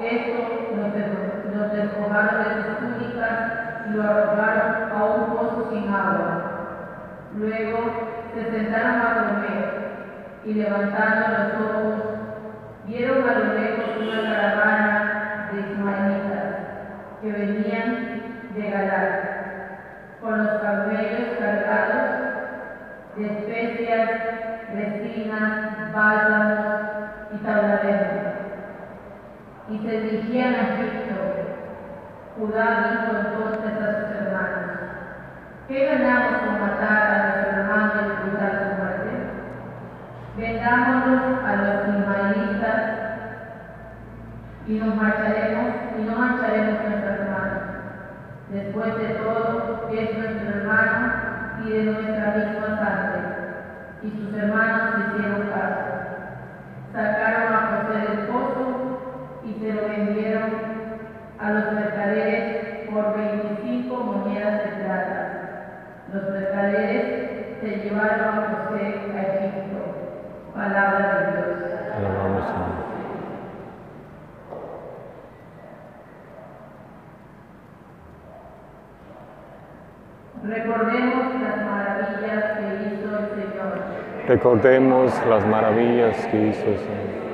[0.00, 3.30] estos los, des- los despojaron de sus túnicas
[3.86, 6.50] y lo arrojaron a un pozo sin agua.
[7.36, 7.78] Luego
[8.34, 9.74] se sentaron a comer
[10.44, 12.02] y levantando los ojos,
[12.86, 16.44] vieron a lo lejos una caravana de ismaelitas
[17.22, 18.22] que venían
[18.54, 19.34] de Galar
[20.20, 22.10] con los camellos cargados
[23.16, 24.10] de especias,
[24.74, 26.58] resinas, bálsamos
[27.32, 28.34] y tabladeros.
[29.68, 31.14] Y se dirigían a Egipto.
[32.38, 34.70] Judá dijo entonces a sus hermanos,
[35.68, 39.12] ¿Qué ganamos con matar a nuestro hermano y ocultar su muerte?
[40.36, 42.80] Vendámonos a los ismaelitas
[44.66, 47.62] y nos marcharemos y no mancharemos nuestras manos.
[48.50, 51.12] Después de todo, es nuestro hermano
[51.64, 53.20] y de nuestra misma sangre.
[54.02, 55.84] Y sus hermanos hicieron caso.
[56.92, 60.50] Sacaron a José del pozo y se lo vendieron
[61.40, 65.30] a los mercaderes por 25 monedas de plata.
[66.12, 69.80] Los mercaderes se llevaron a José a Egipto.
[70.54, 71.72] Palabra de Dios.
[71.98, 72.84] Alabamos a Dios.
[80.42, 83.78] Recordemos las maravillas que hizo el Señor.
[84.44, 87.33] Recordemos las maravillas que hizo.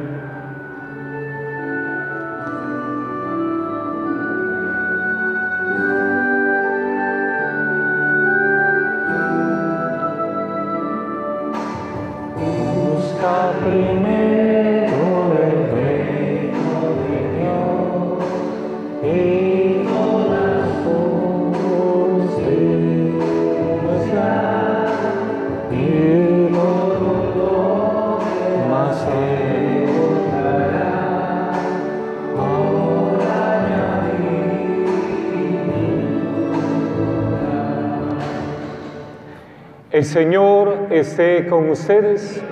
[40.11, 42.43] Señor esté con ustedes.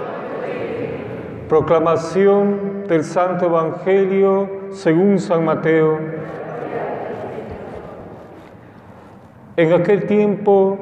[1.50, 6.00] Proclamación del Santo Evangelio según San Mateo.
[9.58, 10.78] En aquel tiempo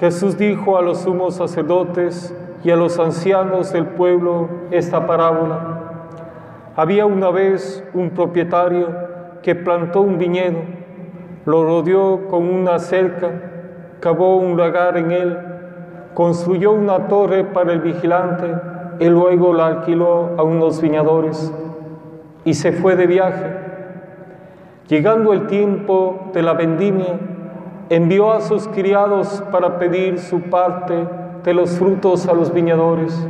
[0.00, 5.82] Jesús dijo a los sumos sacerdotes y a los ancianos del pueblo esta parábola.
[6.74, 8.88] Había una vez un propietario
[9.42, 10.60] que plantó un viñedo,
[11.44, 13.30] lo rodeó con una cerca,
[14.00, 15.53] cavó un lagar en él,
[16.14, 18.54] construyó una torre para el vigilante
[19.00, 21.52] y luego la alquiló a unos viñadores
[22.44, 23.56] y se fue de viaje.
[24.88, 27.18] Llegando el tiempo de la vendimia,
[27.88, 31.06] envió a sus criados para pedir su parte
[31.42, 33.28] de los frutos a los viñadores.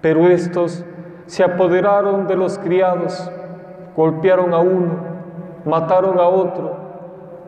[0.00, 0.84] Pero estos
[1.26, 3.30] se apoderaron de los criados,
[3.96, 4.94] golpearon a uno,
[5.64, 6.76] mataron a otro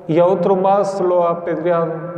[0.06, 2.17] y a otro más lo apedrearon.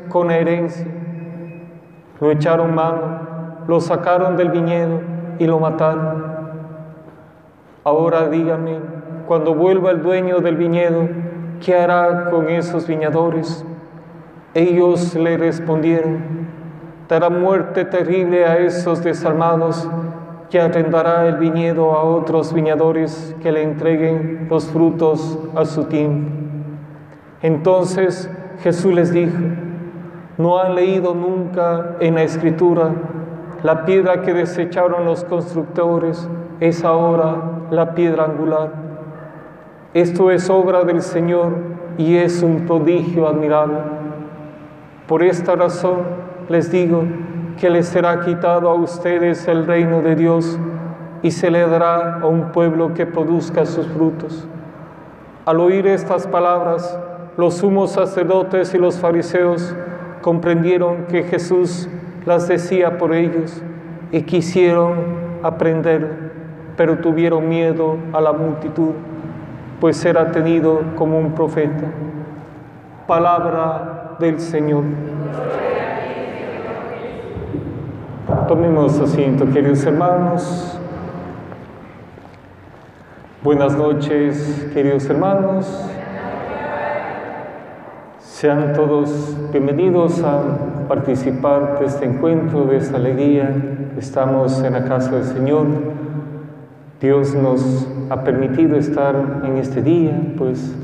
[0.11, 0.85] con herencia.
[2.19, 4.99] Lo echaron mano, lo sacaron del viñedo
[5.39, 6.23] y lo mataron.
[7.83, 8.79] Ahora dígame,
[9.27, 11.07] cuando vuelva el dueño del viñedo,
[11.59, 13.65] ¿qué hará con esos viñadores?
[14.53, 16.21] Ellos le respondieron,
[17.07, 19.89] dará muerte terrible a esos desarmados
[20.51, 26.29] que arrendará el viñedo a otros viñadores que le entreguen los frutos a su tiempo.
[27.41, 28.29] Entonces
[28.61, 29.37] Jesús les dijo,
[30.37, 32.91] ¿no han leído nunca en la escritura
[33.63, 36.27] la piedra que desecharon los constructores
[36.59, 37.35] es ahora
[37.69, 38.71] la piedra angular?
[39.93, 41.53] Esto es obra del Señor
[41.97, 43.79] y es un prodigio admirable.
[45.07, 45.99] Por esta razón
[46.49, 47.03] les digo,
[47.61, 50.59] que les será quitado a ustedes el reino de Dios
[51.21, 54.47] y se le dará a un pueblo que produzca sus frutos.
[55.45, 56.97] Al oír estas palabras,
[57.37, 59.75] los sumos sacerdotes y los fariseos
[60.21, 61.89] comprendieron que Jesús
[62.25, 63.61] las decía por ellos
[64.11, 64.95] y quisieron
[65.43, 66.31] aprender,
[66.77, 68.91] pero tuvieron miedo a la multitud,
[69.79, 71.87] pues era tenido como un profeta.
[73.07, 74.83] Palabra del Señor.
[78.47, 80.77] Tomemos asiento, queridos hermanos.
[83.43, 85.91] Buenas noches, queridos hermanos.
[88.41, 93.53] Sean todos bienvenidos a participar de este encuentro, de esta alegría.
[93.99, 95.67] Estamos en la casa del Señor.
[96.99, 100.75] Dios nos ha permitido estar en este día, pues,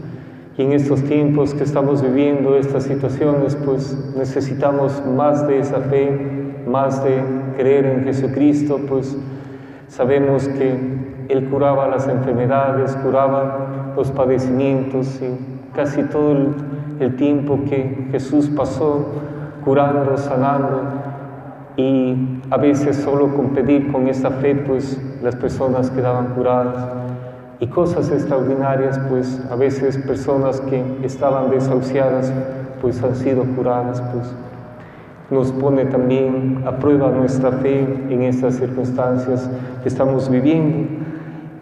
[0.56, 6.62] y en estos tiempos que estamos viviendo, estas situaciones, pues necesitamos más de esa fe,
[6.68, 7.24] más de
[7.58, 9.18] creer en Jesucristo, pues
[9.88, 10.78] sabemos que
[11.28, 16.50] Él curaba las enfermedades, curaba los padecimientos y casi todo el,
[17.16, 19.06] tiempo que Jesús pasó
[19.64, 20.82] curando, sanando
[21.76, 26.88] y a veces solo con pedir con esta fe pues las personas quedaban curadas
[27.60, 32.32] y cosas extraordinarias pues a veces personas que estaban desahuciadas
[32.82, 34.34] pues han sido curadas pues.
[35.30, 39.50] Nos pone también a prueba nuestra fe en estas circunstancias
[39.84, 40.88] que estamos viviendo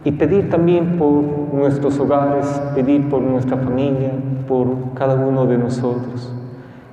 [0.05, 4.11] y pedir también por nuestros hogares, pedir por nuestra familia,
[4.47, 6.31] por cada uno de nosotros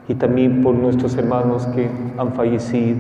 [0.09, 1.89] y también por nuestros hermanos que
[2.19, 2.99] han fallecido.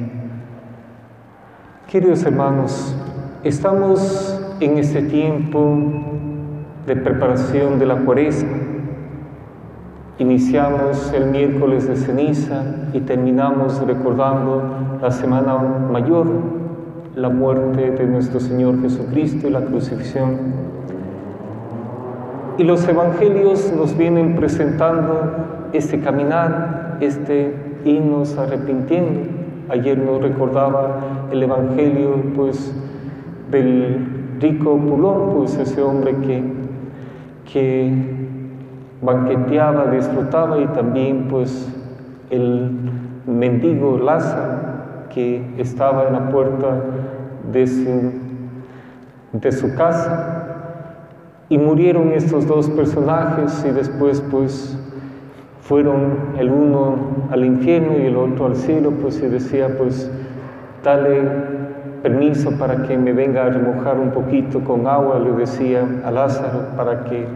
[1.88, 2.94] Queridos hermanos,
[3.42, 5.76] estamos en este tiempo
[6.86, 8.62] de preparación de la cuaresma
[10.22, 14.62] Iniciamos el miércoles de ceniza y terminamos recordando
[15.00, 15.56] la semana
[15.90, 16.26] mayor,
[17.14, 20.36] la muerte de nuestro Señor Jesucristo y la crucifixión.
[22.58, 27.54] Y los evangelios nos vienen presentando este caminar, este
[27.84, 29.20] irnos arrepintiendo.
[29.68, 31.00] Ayer nos recordaba
[31.30, 32.74] el evangelio pues
[33.50, 34.06] del
[34.40, 36.42] rico Pulón, pues ese hombre que,
[37.52, 37.92] que
[39.00, 41.68] banqueteaba, disfrutaba y también pues
[42.30, 42.70] el
[43.26, 44.72] mendigo Lázaro
[45.12, 46.82] que estaba en la puerta
[47.52, 48.12] de su,
[49.32, 50.38] de su casa
[51.48, 54.78] y murieron estos dos personajes y después pues
[55.60, 56.96] fueron el uno
[57.30, 60.10] al infierno y el otro al cielo pues y decía pues
[60.82, 61.22] dale
[62.02, 66.76] permiso para que me venga a remojar un poquito con agua le decía a Lázaro
[66.76, 67.26] para que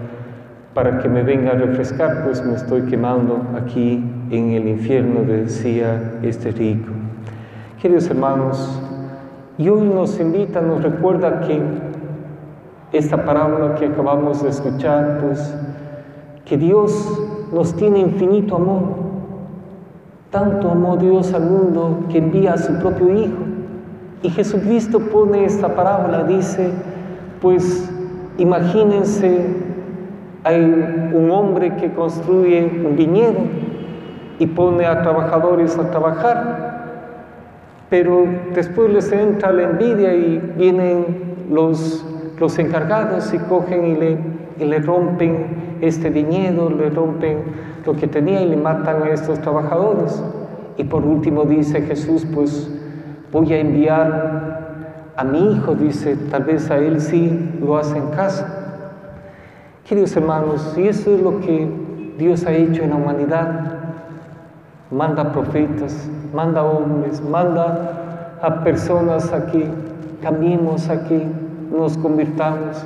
[0.76, 6.18] para que me venga a refrescar, pues me estoy quemando aquí en el infierno, decía
[6.22, 6.92] este rico.
[7.80, 8.82] Queridos hermanos,
[9.58, 11.60] y hoy nos invita, nos recuerda que
[12.92, 15.54] esta parábola que acabamos de escuchar, pues
[16.44, 17.20] que Dios
[17.52, 18.82] nos tiene infinito amor.
[20.30, 23.42] Tanto amó Dios al mundo que envía a su propio Hijo.
[24.22, 26.70] Y Jesucristo pone esta parábola, dice,
[27.40, 27.90] pues
[28.38, 29.66] imagínense
[30.46, 30.60] hay
[31.12, 33.40] un hombre que construye un viñedo
[34.38, 36.65] y pone a trabajadores a trabajar,
[37.88, 42.04] pero después les entra la envidia y vienen los,
[42.38, 44.18] los encargados y cogen y le,
[44.58, 47.38] y le rompen este viñedo, le rompen
[47.84, 50.22] lo que tenía y le matan a estos trabajadores.
[50.76, 52.70] Y por último dice Jesús, pues
[53.32, 58.08] voy a enviar a mi hijo, dice, tal vez a él sí lo hace en
[58.08, 58.64] casa.
[59.88, 61.68] Queridos hermanos, si eso es lo que
[62.18, 63.76] Dios ha hecho en la humanidad,
[64.90, 69.70] manda profetas, manda hombres, manda a personas a que
[70.22, 71.26] cambiemos, a que
[71.74, 72.84] nos convirtamos.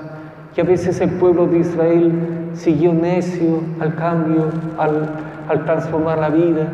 [0.56, 2.12] Y a veces el pueblo de Israel
[2.54, 4.44] siguió necio al cambio,
[4.78, 6.68] al transformar la vida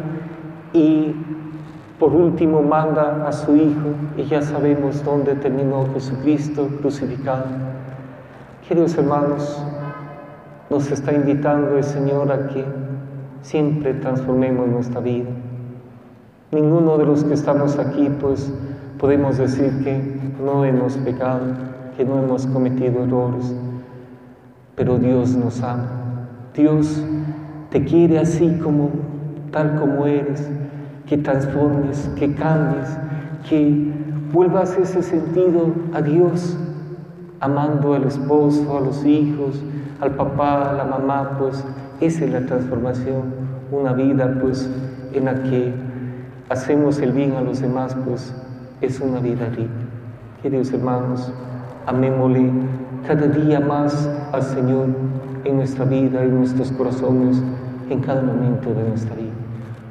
[0.75, 1.15] y
[1.99, 7.47] por último manda a su Hijo y ya sabemos dónde terminó Jesucristo crucificado.
[8.69, 9.65] Queridos hermanos,
[10.69, 12.65] nos está invitando el Señor a que
[13.41, 15.31] siempre transformemos nuestra vida.
[16.57, 18.51] Ninguno de los que estamos aquí, pues
[18.99, 20.01] podemos decir que
[20.43, 21.43] no hemos pecado,
[21.97, 23.55] que no hemos cometido errores,
[24.75, 25.87] pero Dios nos ama.
[26.55, 27.03] Dios
[27.71, 28.91] te quiere así como
[29.53, 30.49] tal como eres,
[31.07, 32.89] que transformes, que cambies,
[33.49, 33.93] que
[34.33, 36.57] vuelvas ese sentido a Dios,
[37.41, 39.63] amando al esposo, a los hijos,
[40.01, 41.63] al papá, a la mamá, pues
[42.01, 43.35] esa es la transformación,
[43.71, 44.69] una vida pues
[45.13, 45.86] en la que
[46.49, 48.35] hacemos el bien a los demás, pues
[48.81, 49.71] es una vida rica.
[50.43, 51.33] Queridos hermanos,
[51.87, 52.51] amémosle
[53.07, 54.89] cada día más al Señor
[55.45, 57.43] en nuestra vida, en nuestros corazones,
[57.89, 59.33] en cada momento de nuestra vida.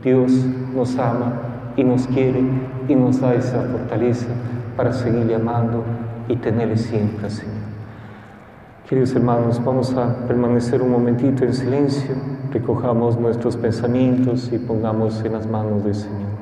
[0.03, 0.31] Dios
[0.75, 1.33] nos ama
[1.75, 2.43] y nos quiere
[2.87, 4.27] y nos da esa fortaleza
[4.77, 5.83] para seguirle amando
[6.27, 7.65] y tenerle siempre, Señor.
[8.87, 12.13] Queridos hermanos, vamos a permanecer un momentito en silencio,
[12.51, 16.34] recojamos nuestros pensamientos y pongamos en las manos del Señor.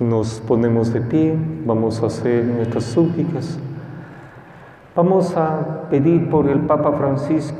[0.00, 3.56] Nos ponemos de pie, vamos a hacer nuestras súplicas.
[4.96, 7.56] Vamos a pedir por el Papa Francisco,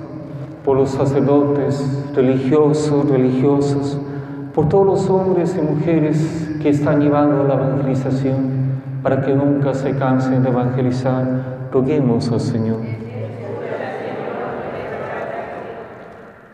[0.65, 3.97] por los sacerdotes religiosos, religiosas,
[4.53, 9.97] por todos los hombres y mujeres que están llevando la evangelización, para que nunca se
[9.97, 11.69] cansen de evangelizar.
[11.71, 12.81] Roguemos al Señor.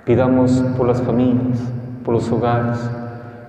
[0.04, 1.58] Pidamos por las familias,
[2.04, 2.78] por los hogares,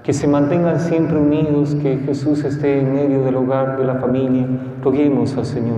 [0.04, 4.48] que se mantengan siempre unidos, que Jesús esté en medio del hogar, de la familia.
[4.84, 5.78] Roguemos al Señor.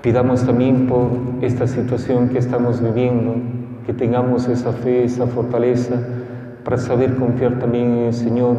[0.00, 1.10] Pidamos también por
[1.42, 3.34] esta situación que estamos viviendo,
[3.84, 5.96] que tengamos esa fe, esa fortaleza
[6.64, 8.56] para saber confiar también en el Señor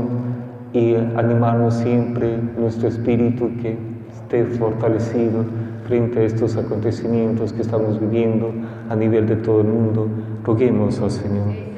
[0.73, 3.77] y animarnos siempre nuestro espíritu que
[4.13, 5.43] esté fortalecido
[5.87, 8.51] frente a estos acontecimientos que estamos viviendo
[8.89, 10.07] a nivel de todo el mundo.
[10.43, 11.70] Roguemos al Señor.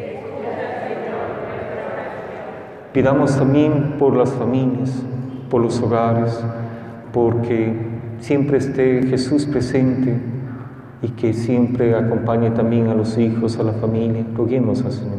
[2.94, 4.92] Pidamos también por las familias,
[5.50, 6.40] por los hogares,
[7.12, 7.76] porque
[8.20, 10.16] siempre esté Jesús presente
[11.02, 14.24] y que siempre acompañe también a los hijos, a la familia.
[14.36, 15.18] Roguemos al Señor.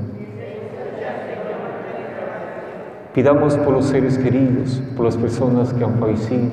[3.12, 6.51] Pidamos por los seres queridos, por las personas que han fallecido,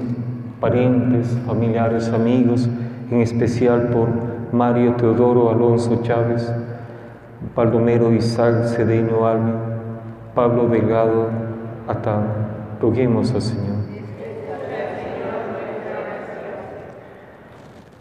[0.60, 2.68] parientes, familiares, amigos,
[3.12, 4.10] en especial por
[4.52, 6.52] Mario Teodoro Alonso Chávez,
[7.56, 9.71] Baldomero Isaac Cedeño Albi,
[10.34, 11.28] Pablo Delgado
[11.88, 12.24] Atán.
[12.82, 13.76] Roguemos al Señor.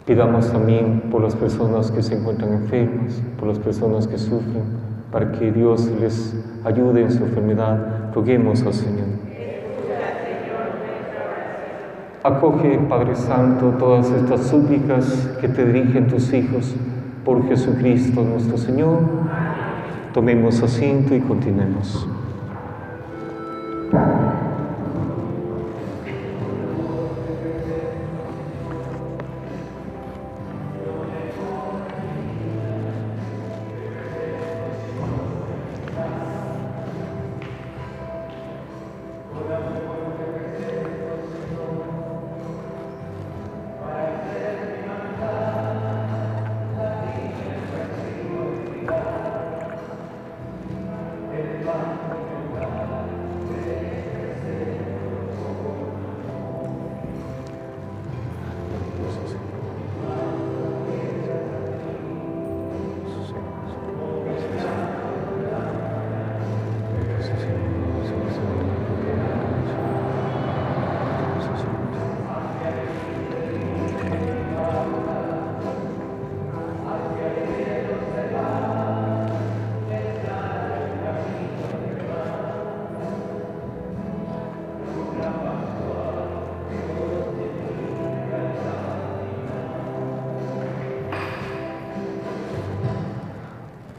[0.05, 4.63] Pidamos también por las personas que se encuentran enfermas, por las personas que sufren,
[5.11, 8.11] para que Dios les ayude en su enfermedad.
[8.15, 9.07] Roguemos al Señor.
[12.23, 16.75] Acoge, Padre Santo, todas estas súplicas que te dirigen tus hijos
[17.25, 18.99] por Jesucristo nuestro Señor.
[20.13, 22.07] Tomemos asiento y continuemos.
[23.91, 24.40] Thank you.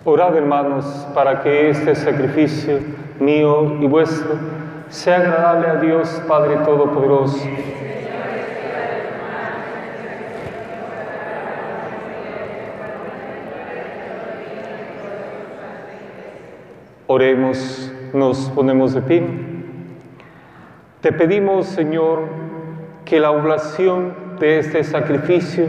[0.04, 0.84] Orad, hermanos,
[1.14, 2.80] para que este sacrificio
[3.20, 4.34] mío y vuestro
[4.88, 7.38] sea agradable a Dios Padre Todopoderoso.
[17.06, 19.24] Oremos, nos ponemos de pie.
[21.00, 22.24] Te pedimos, Señor,
[23.04, 25.66] que la oblación de este sacrificio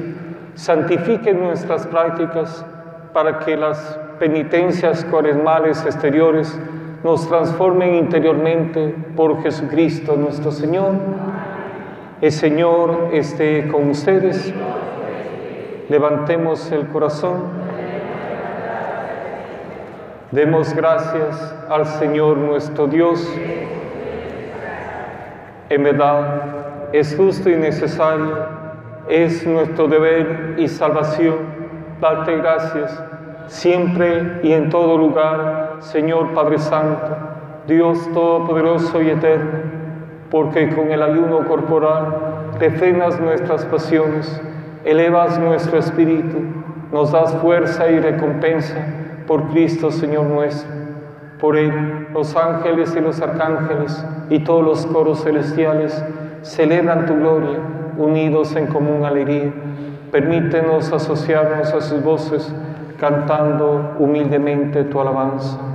[0.56, 2.66] santifique nuestras prácticas
[3.14, 6.60] para que las penitencias cuaresmales exteriores
[7.04, 10.94] nos transformen interiormente por Jesucristo nuestro Señor.
[12.22, 14.54] El Señor esté con ustedes.
[15.90, 17.44] Levantemos el corazón.
[20.32, 23.28] Demos gracias al Señor nuestro Dios.
[25.70, 28.38] En verdad, es justo y necesario,
[29.10, 31.36] es nuestro deber y salvación
[32.00, 33.13] darte gracias
[33.48, 37.18] siempre y en todo lugar, Señor Padre Santo,
[37.68, 39.60] Dios Todopoderoso y Eterno,
[40.30, 44.42] porque con el ayuno corporal refrenas nuestras pasiones,
[44.86, 46.38] elevas nuestro espíritu,
[46.92, 48.76] nos das fuerza y recompensa
[49.28, 50.70] por Cristo Señor nuestro.
[51.40, 56.04] Por Él, los ángeles y los arcángeles y todos los coros celestiales
[56.42, 57.60] celebran tu gloria,
[57.98, 59.52] unidos en común alegría.
[60.12, 62.54] Permítenos asociarnos a sus voces,
[63.04, 65.73] cantando humildemente tu alabanza.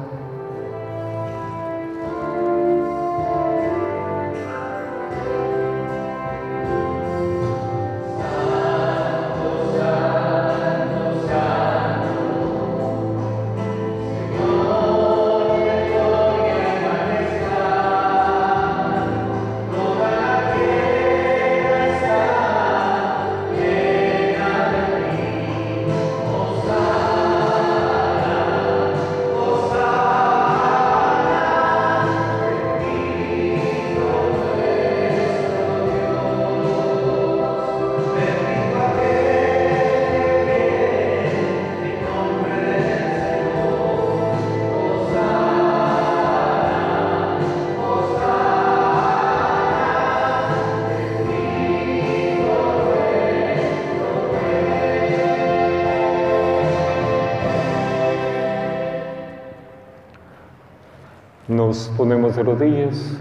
[61.59, 63.18] Nos ponemos de rodillas.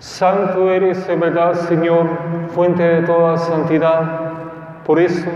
[0.00, 2.08] Santo eres en verdad, Señor,
[2.48, 4.82] fuente de toda santidad.
[4.84, 5.30] Por eso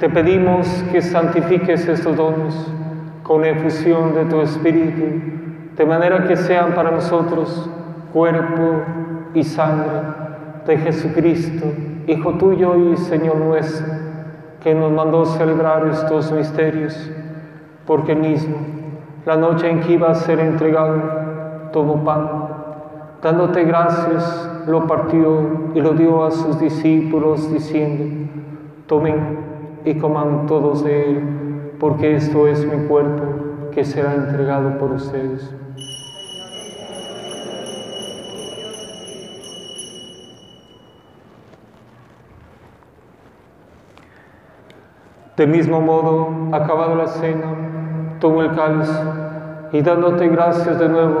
[0.00, 2.52] te pedimos que santifiques estos dones
[3.22, 5.04] con efusión de tu Espíritu,
[5.76, 7.70] de manera que sean para nosotros
[8.12, 8.82] cuerpo
[9.32, 10.00] y sangre
[10.66, 11.64] de Jesucristo,
[12.08, 13.86] Hijo tuyo y Señor nuestro,
[14.64, 17.08] que nos mandó celebrar estos misterios,
[17.86, 18.56] porque mismo,
[19.24, 21.21] la noche en que iba a ser entregado,
[21.72, 22.28] tomó pan,
[23.22, 28.30] dándote gracias, lo partió y lo dio a sus discípulos diciendo,
[28.86, 29.38] tomen
[29.84, 33.24] y coman todos de él, porque esto es mi cuerpo
[33.72, 35.52] que será entregado por ustedes.
[45.36, 48.88] De mismo modo, acabado la cena, tomó el cáliz
[49.72, 51.20] y dándote gracias de nuevo,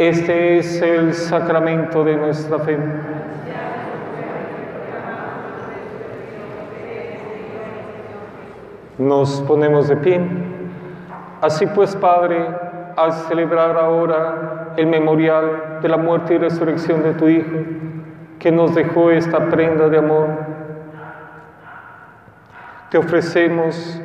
[0.00, 2.78] Este es el sacramento de nuestra fe.
[8.96, 10.22] Nos ponemos de pie.
[11.42, 12.46] Así pues, Padre,
[12.96, 17.58] al celebrar ahora el memorial de la muerte y resurrección de tu Hijo,
[18.38, 20.28] que nos dejó esta prenda de amor,
[22.90, 24.00] te ofrecemos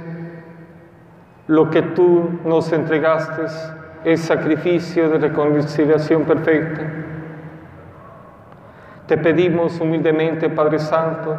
[1.48, 3.43] lo que tú nos entregaste
[4.06, 6.84] el sacrificio de reconciliación perfecta.
[9.08, 11.36] Te pedimos humildemente, Padre Santo,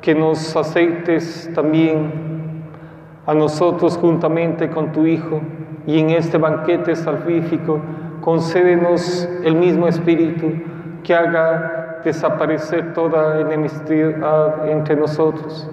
[0.00, 2.64] que nos aceites también
[3.26, 5.42] a nosotros juntamente con tu Hijo
[5.86, 7.78] y en este banquete salvífico
[8.22, 10.50] concédenos el mismo Espíritu
[11.04, 15.68] que haga desaparecer toda enemistad entre nosotros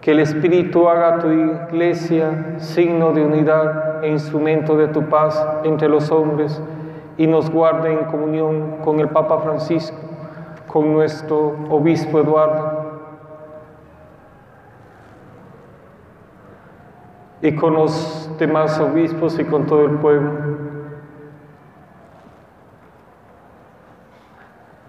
[0.00, 5.88] que el Espíritu haga tu iglesia signo de unidad e instrumento de tu paz entre
[5.88, 6.60] los hombres
[7.16, 9.98] y nos guarde en comunión con el Papa Francisco,
[10.68, 12.78] con nuestro Obispo Eduardo
[17.42, 20.67] y con los demás obispos y con todo el pueblo.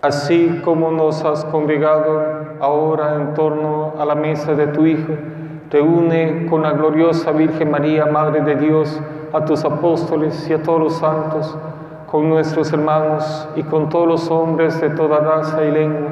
[0.02, 2.22] Así como nos has congregado
[2.62, 5.14] ahora en torno a la mesa de tu Hijo,
[5.70, 9.00] reúne con la gloriosa Virgen María, Madre de Dios,
[9.34, 11.58] a tus apóstoles y a todos los santos,
[12.08, 16.12] con nuestros hermanos y con todos los hombres de toda raza y lengua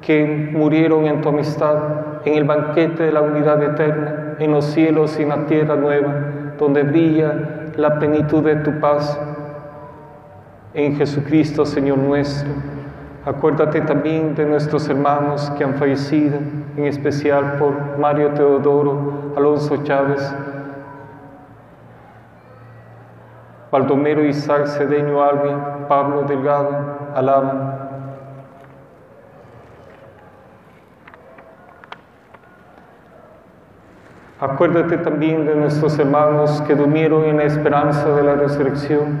[0.00, 1.76] que murieron en tu amistad
[2.24, 6.14] en el banquete de la unidad eterna en los cielos y en la tierra nueva,
[6.58, 9.18] donde brilla la plenitud de tu paz.
[10.74, 12.50] En Jesucristo, Señor nuestro,
[13.24, 16.38] acuérdate también de nuestros hermanos que han fallecido,
[16.76, 20.34] en especial por Mario Teodoro, Alonso Chávez,
[23.70, 25.50] Baldomero Isaac Cedeño Albi,
[25.88, 27.82] Pablo Delgado, Alaba,
[34.42, 39.20] Acuérdate también de nuestros hermanos que durmieron en la esperanza de la resurrección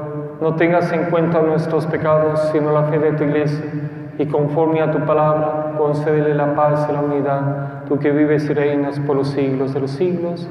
[0.41, 3.63] no tengas en cuenta nuestros pecados, sino la fe de tu iglesia,
[4.17, 8.53] y conforme a tu palabra, concédele la paz y la unidad, tú que vives y
[8.53, 10.47] reinas por los siglos de los siglos.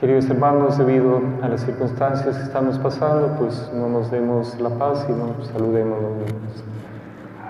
[0.00, 5.06] Queridos hermanos, debido a las circunstancias que estamos pasando, pues no nos demos la paz
[5.08, 6.64] y no saludemos los.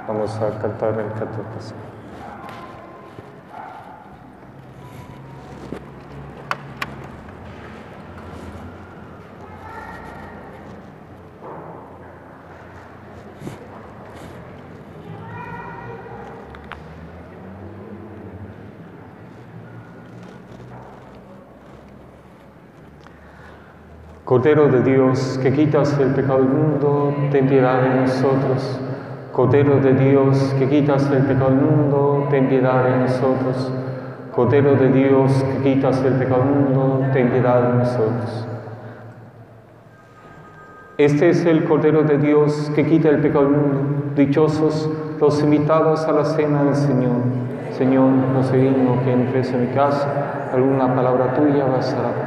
[0.07, 1.94] Vamos a cantar el 14.
[24.45, 28.79] Cordero de Dios, que quitas el pecado del mundo, ten piedad de nosotros.
[29.33, 33.73] Cordero de Dios, que quitas el pecado del mundo, ten piedad de nosotros.
[34.35, 38.47] Cordero de Dios, que quitas el pecado del mundo, ten piedad de nosotros.
[40.99, 44.13] Este es el Cordero de Dios que quita el pecado del mundo.
[44.15, 47.17] Dichosos los invitados a la cena del Señor.
[47.71, 52.24] Señor, no sé digno que entres en mi casa, alguna palabra tuya bastará.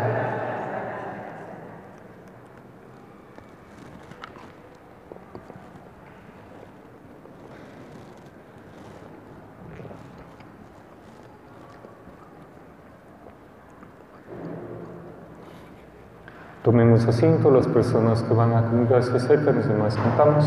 [16.68, 20.44] Tomemos asiento, las personas que van a comunicarse cerca, los demás cantamos.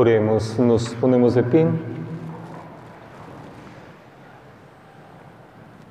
[0.00, 1.66] Nos ponemos de pie.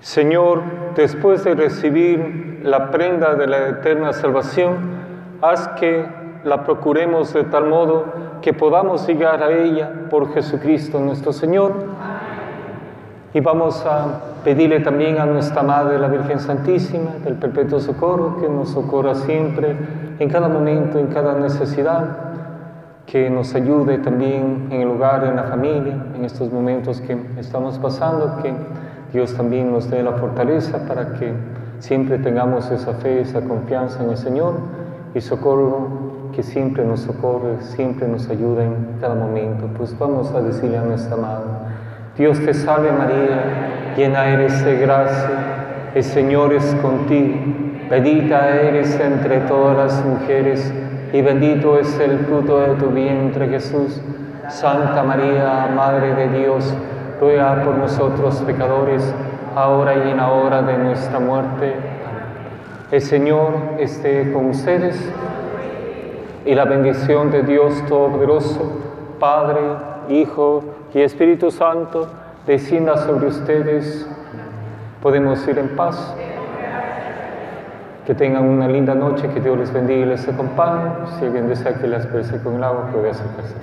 [0.02, 0.64] Señor,
[0.96, 4.78] después de recibir la prenda de la eterna salvación,
[5.44, 6.08] haz que
[6.44, 8.06] la procuremos de tal modo
[8.42, 11.74] que podamos llegar a ella por Jesucristo nuestro Señor.
[13.36, 18.50] Y vamos a pedirle también a nuestra Madre, la Virgen Santísima, del Perpetuo Socorro, que
[18.50, 19.76] nos socorra siempre,
[20.18, 22.30] en cada momento, en cada necesidad
[23.12, 27.80] que nos ayude también en el hogar, en la familia, en estos momentos que estamos
[27.80, 28.54] pasando, que
[29.12, 31.34] Dios también nos dé la fortaleza para que
[31.80, 34.54] siempre tengamos esa fe, esa confianza en el Señor
[35.16, 35.88] y socorro
[36.36, 39.68] que siempre nos socorre, siempre nos ayuda en cada momento.
[39.76, 41.50] Pues vamos a decirle a nuestra Madre,
[42.16, 45.32] Dios te salve María, llena eres de gracia,
[45.96, 47.38] el Señor es contigo.
[47.90, 50.72] Bendita eres entre todas las mujeres
[51.12, 54.00] y bendito es el fruto de tu vientre Jesús.
[54.50, 56.74] Santa María, Madre de Dios,
[57.20, 59.14] ruega por nosotros pecadores,
[59.56, 61.76] ahora y en la hora de nuestra muerte.
[62.92, 64.98] El Señor esté con ustedes
[66.46, 68.72] y la bendición de Dios Todopoderoso,
[69.20, 69.62] Padre,
[70.10, 70.64] Hijo
[70.94, 72.08] y Espíritu Santo,
[72.48, 74.08] descienda sobre ustedes.
[75.02, 76.16] Podemos ir en paz.
[78.10, 80.90] Que tengan una linda noche, que Dios les bendiga y les acompañe.
[81.20, 83.54] Si alguien desea que les exprese con el agua, puede acercarse.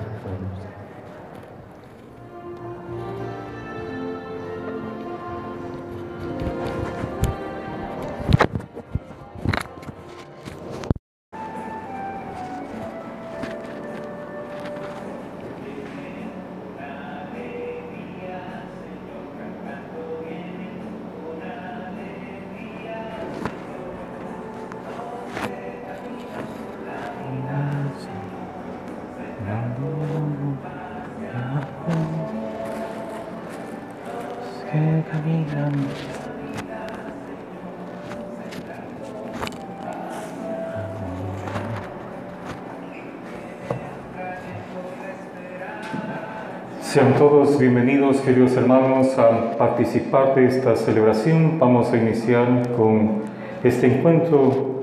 [47.58, 51.58] Bienvenidos, queridos hermanos, a participar de esta celebración.
[51.58, 53.22] Vamos a iniciar con
[53.64, 54.82] este encuentro,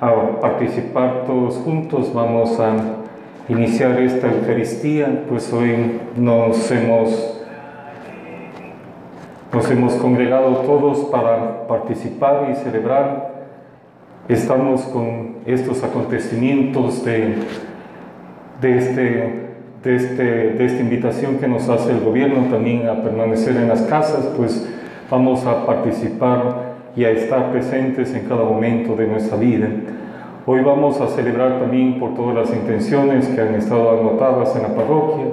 [0.00, 2.12] a participar todos juntos.
[2.12, 2.74] Vamos a
[3.48, 7.40] iniciar esta Eucaristía, pues hoy nos hemos,
[9.52, 13.46] nos hemos congregado todos para participar y celebrar.
[14.28, 17.36] Estamos con estos acontecimientos de,
[18.60, 19.41] de este
[19.82, 23.82] de, este, de esta invitación que nos hace el gobierno también a permanecer en las
[23.82, 24.68] casas, pues
[25.10, 29.68] vamos a participar y a estar presentes en cada momento de nuestra vida.
[30.46, 34.74] Hoy vamos a celebrar también por todas las intenciones que han estado anotadas en la
[34.74, 35.24] parroquia,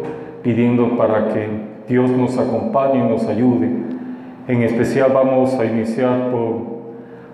[0.43, 1.47] pidiendo para que
[1.87, 3.69] Dios nos acompañe y nos ayude.
[4.47, 6.79] En especial vamos a iniciar por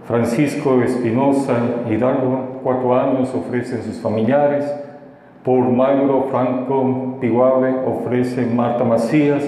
[0.06, 1.58] Francisco Espinosa
[1.90, 4.66] Hidalgo, cuatro años ofrecen sus familiares,
[5.46, 9.44] por Mauro Franco Piguave ofrece Marta Macías.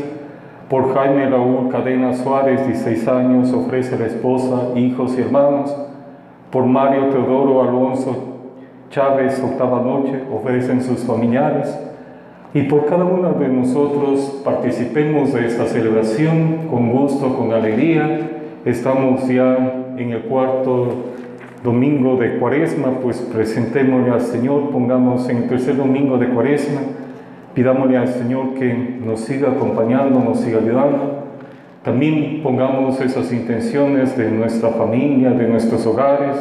[0.69, 5.75] Por Jaime Raúl Cadena Suárez, 16 años, ofrece la esposa, hijos y hermanos.
[6.51, 8.15] Por Mario Teodoro Alonso
[8.91, 11.75] Chávez, octava noche, ofrecen sus familiares.
[12.53, 18.19] Y por cada uno de nosotros participemos de esta celebración con gusto, con alegría.
[18.65, 19.55] Estamos ya
[19.97, 20.89] en el cuarto
[21.63, 26.81] domingo de cuaresma, pues presentémosle al Señor, pongamos en el tercer domingo de cuaresma,
[27.53, 31.23] pidámosle al Señor que nos siga acompañando, nos siga ayudando.
[31.83, 36.35] También pongamos esas intenciones de nuestra familia, de nuestros hogares.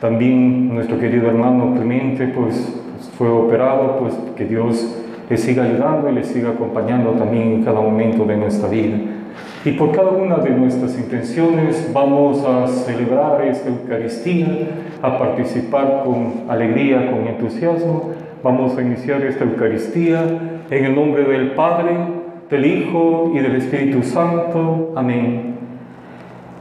[0.00, 6.10] También nuestro querido hermano Clemente, pues, pues fue operado, pues que Dios le siga ayudando
[6.10, 8.98] y le siga acompañando también en cada momento de nuestra vida.
[9.66, 14.46] Y por cada una de nuestras intenciones vamos a celebrar esta Eucaristía,
[15.02, 18.12] a participar con alegría, con entusiasmo.
[18.44, 20.22] Vamos a iniciar esta Eucaristía
[20.70, 21.96] en el nombre del Padre,
[22.48, 24.92] del Hijo y del Espíritu Santo.
[24.94, 25.56] Amén.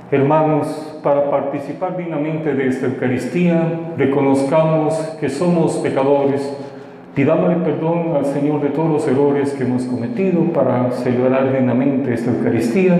[0.09, 6.57] Hermanos, para participar dignamente de esta Eucaristía, reconozcamos que somos pecadores
[7.15, 12.29] Pidámosle perdón al Señor de todos los errores que hemos cometido para celebrar dignamente esta
[12.29, 12.99] Eucaristía.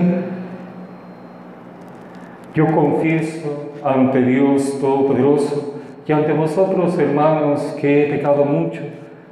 [2.54, 5.74] Yo confieso ante Dios Todopoderoso
[6.06, 8.80] y ante vosotros, hermanos, que he pecado mucho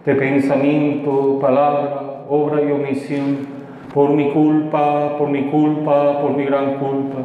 [0.05, 3.39] de pensamiento, palabra, obra y omisión,
[3.94, 7.20] por mi culpa, por mi culpa, por mi gran culpa.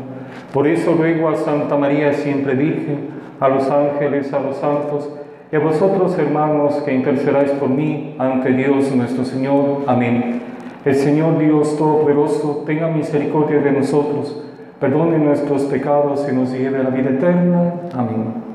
[0.53, 5.09] Por eso ruego a Santa María siempre Virgen, a los ángeles, a los santos,
[5.51, 9.83] y a vosotros, hermanos, que intercedáis por mí ante Dios nuestro Señor.
[9.87, 10.41] Amén.
[10.85, 14.43] El Señor Dios Todopoderoso tenga misericordia de nosotros,
[14.79, 17.73] perdone nuestros pecados y nos lleve a la vida eterna.
[17.93, 18.48] Amén.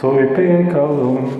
[0.00, 1.35] Soy pecador.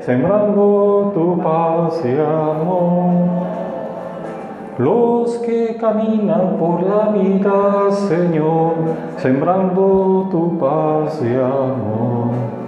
[0.00, 3.12] Sembrando tu paz y amor.
[4.78, 8.74] Los que caminan por la vida, Señor,
[9.18, 12.61] sembrando tu paz y amor.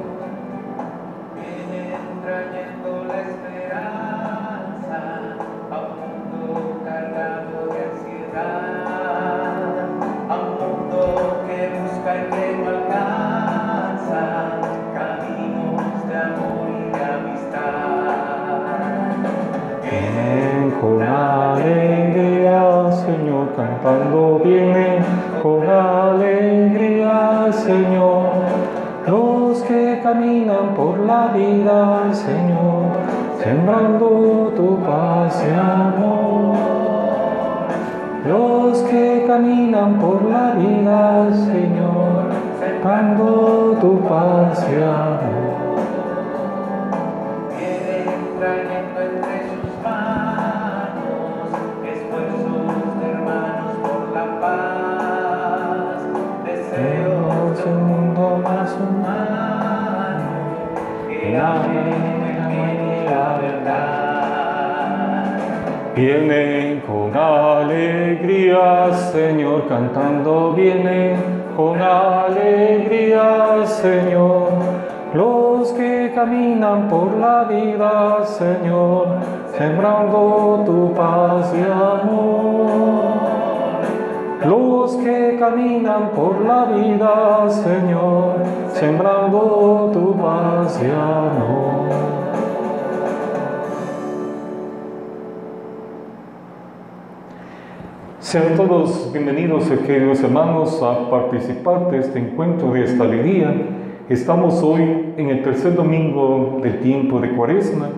[31.06, 32.84] La vida, Señor,
[33.42, 36.54] sembrando tu paz y amor.
[38.26, 45.03] Los que caminan por la vida, Señor, sembrando tu paz y amor.
[65.94, 71.14] Vienen con alegría, Señor, cantando vienen
[71.56, 74.48] con alegría, Señor.
[75.14, 79.06] Los que caminan por la vida, Señor,
[79.56, 83.04] sembrando tu paz y amor.
[84.44, 88.34] Los que caminan por la vida, Señor,
[88.72, 91.83] sembrando tu paz y amor.
[98.34, 103.54] Sean todos bienvenidos, queridos hermanos, a participar de este encuentro, de esta alegría.
[104.08, 104.82] Estamos hoy
[105.16, 107.90] en el tercer domingo del tiempo de Cuaresma.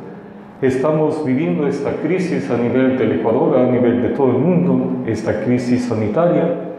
[0.61, 5.43] Estamos viviendo esta crisis a nivel del Ecuador, a nivel de todo el mundo, esta
[5.43, 6.75] crisis sanitaria.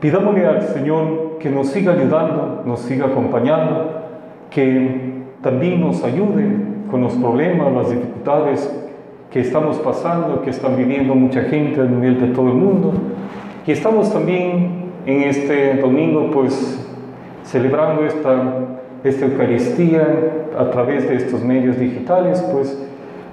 [0.00, 4.04] Pidámosle al Señor que nos siga ayudando, nos siga acompañando,
[4.50, 6.46] que también nos ayude
[6.88, 8.79] con los problemas, las dificultades
[9.30, 12.92] que estamos pasando, que están viviendo mucha gente a nivel de todo el mundo.
[13.66, 16.84] Y estamos también en este domingo, pues,
[17.44, 18.54] celebrando esta,
[19.04, 20.06] esta Eucaristía
[20.58, 22.76] a través de estos medios digitales, pues,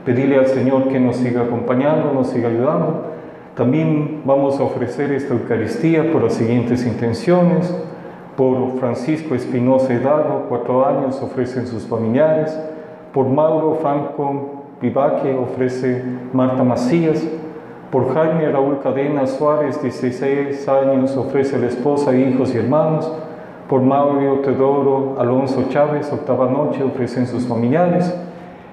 [0.05, 3.05] pedirle al Señor que nos siga acompañando, nos siga ayudando.
[3.55, 7.75] También vamos a ofrecer esta Eucaristía por las siguientes intenciones.
[8.35, 12.55] Por Francisco Espinosa Hidalgo, cuatro años, ofrecen sus familiares.
[13.11, 17.25] Por Mauro Franco Vivaque ofrece Marta Macías.
[17.91, 23.11] Por Jaime Raúl Cadena Suárez, 16 años, ofrece la esposa, hijos y hermanos.
[23.67, 28.13] Por Mauro Teodoro Alonso Chávez, octava noche, ofrecen sus familiares.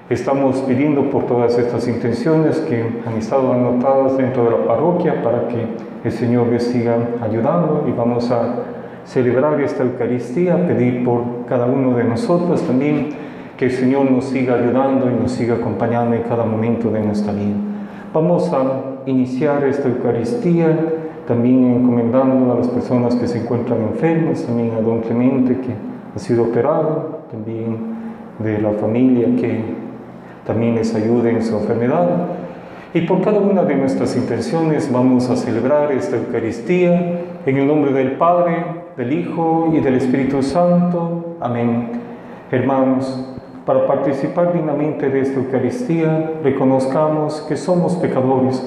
[0.09, 5.47] Estamos pidiendo por todas estas intenciones que han estado anotadas dentro de la parroquia para
[5.47, 5.65] que
[6.03, 8.57] el Señor les siga ayudando y vamos a
[9.05, 13.24] celebrar esta Eucaristía, pedir por cada uno de nosotros también
[13.57, 17.31] que el Señor nos siga ayudando y nos siga acompañando en cada momento de nuestra
[17.31, 17.55] vida.
[18.13, 20.77] Vamos a iniciar esta Eucaristía
[21.27, 25.73] también encomendando a las personas que se encuentran enfermas, también a don Clemente que
[26.15, 27.77] ha sido operado, también
[28.39, 29.63] de la familia que
[30.45, 32.27] también les ayude en su enfermedad.
[32.93, 37.91] Y por cada una de nuestras intenciones vamos a celebrar esta Eucaristía en el nombre
[37.91, 38.63] del Padre,
[38.95, 41.35] del Hijo y del Espíritu Santo.
[41.41, 41.89] Amén.
[42.51, 48.63] Hermanos, para participar dignamente de esta Eucaristía, reconozcamos que somos pecadores.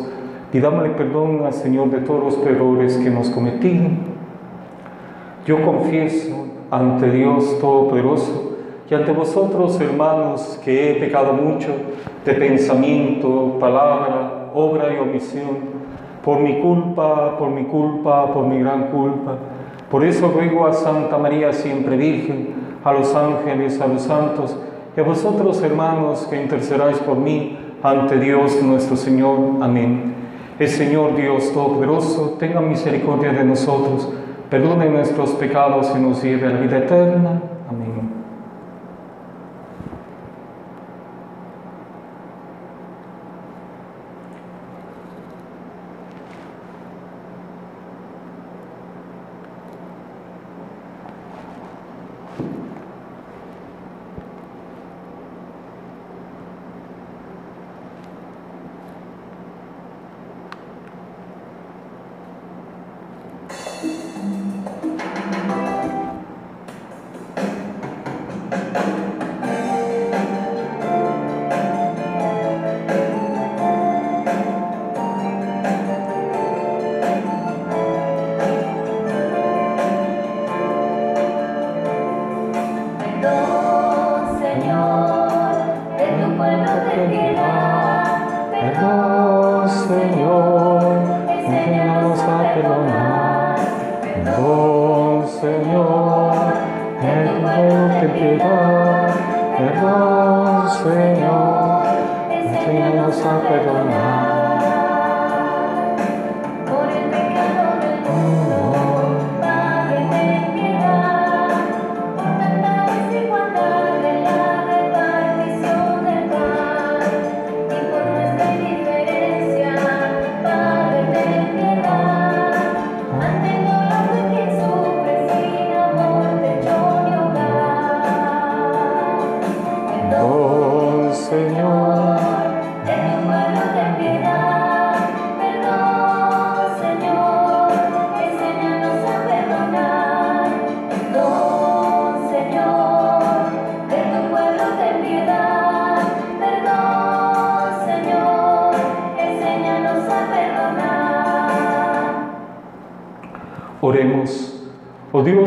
[0.50, 3.80] Pidámosle perdón al Señor de todos los errores que nos cometí.
[5.46, 8.56] Yo confieso ante Dios Todopoderoso
[8.90, 11.68] y ante vosotros, hermanos, que he pecado mucho
[12.24, 15.78] de pensamiento, palabra, obra y omisión
[16.24, 19.36] por mi culpa, por mi culpa, por mi gran culpa.
[19.90, 22.48] Por eso ruego a Santa María siempre Virgen,
[22.82, 24.56] a los ángeles, a los santos,
[24.98, 29.38] y a vosotros hermanos que intercedáis por mí ante Dios nuestro Señor.
[29.62, 30.12] Amén.
[30.58, 34.08] El Señor Dios Todopoderoso tenga misericordia de nosotros,
[34.50, 37.40] perdone nuestros pecados y nos lleve a la vida eterna.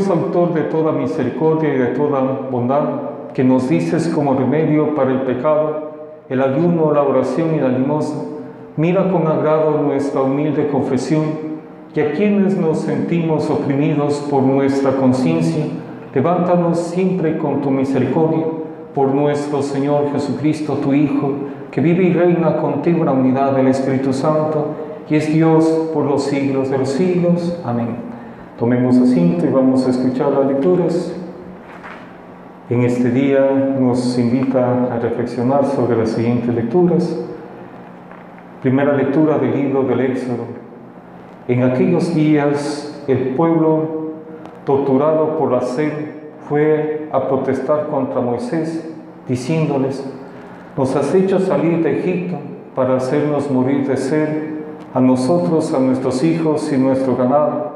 [0.01, 2.83] Dios, autor de toda misericordia y de toda bondad,
[3.33, 5.91] que nos dices como remedio para el pecado,
[6.27, 8.23] el ayuno, la oración y la limosna,
[8.77, 11.25] mira con agrado nuestra humilde confesión
[11.93, 15.65] y a quienes nos sentimos oprimidos por nuestra conciencia,
[16.15, 18.45] levántanos siempre con tu misericordia
[18.95, 21.31] por nuestro Señor Jesucristo, tu Hijo,
[21.69, 24.67] que vive y reina contigo en la unidad del Espíritu Santo
[25.09, 27.59] y es Dios por los siglos de los siglos.
[27.63, 28.10] Amén.
[28.61, 31.15] Tomemos asiento y vamos a escuchar las lecturas.
[32.69, 37.19] En este día nos invita a reflexionar sobre las siguientes lecturas.
[38.61, 40.45] Primera lectura del libro del Éxodo.
[41.47, 44.11] En aquellos días el pueblo,
[44.63, 45.91] torturado por la sed,
[46.47, 48.93] fue a protestar contra Moisés,
[49.27, 50.05] diciéndoles,
[50.77, 52.37] nos has hecho salir de Egipto
[52.75, 54.29] para hacernos morir de sed,
[54.93, 57.70] a nosotros, a nuestros hijos y nuestro ganado.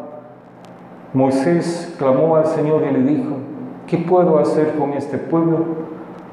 [1.16, 3.38] Moisés clamó al Señor y le dijo,
[3.88, 5.60] ¿qué puedo hacer con este pueblo?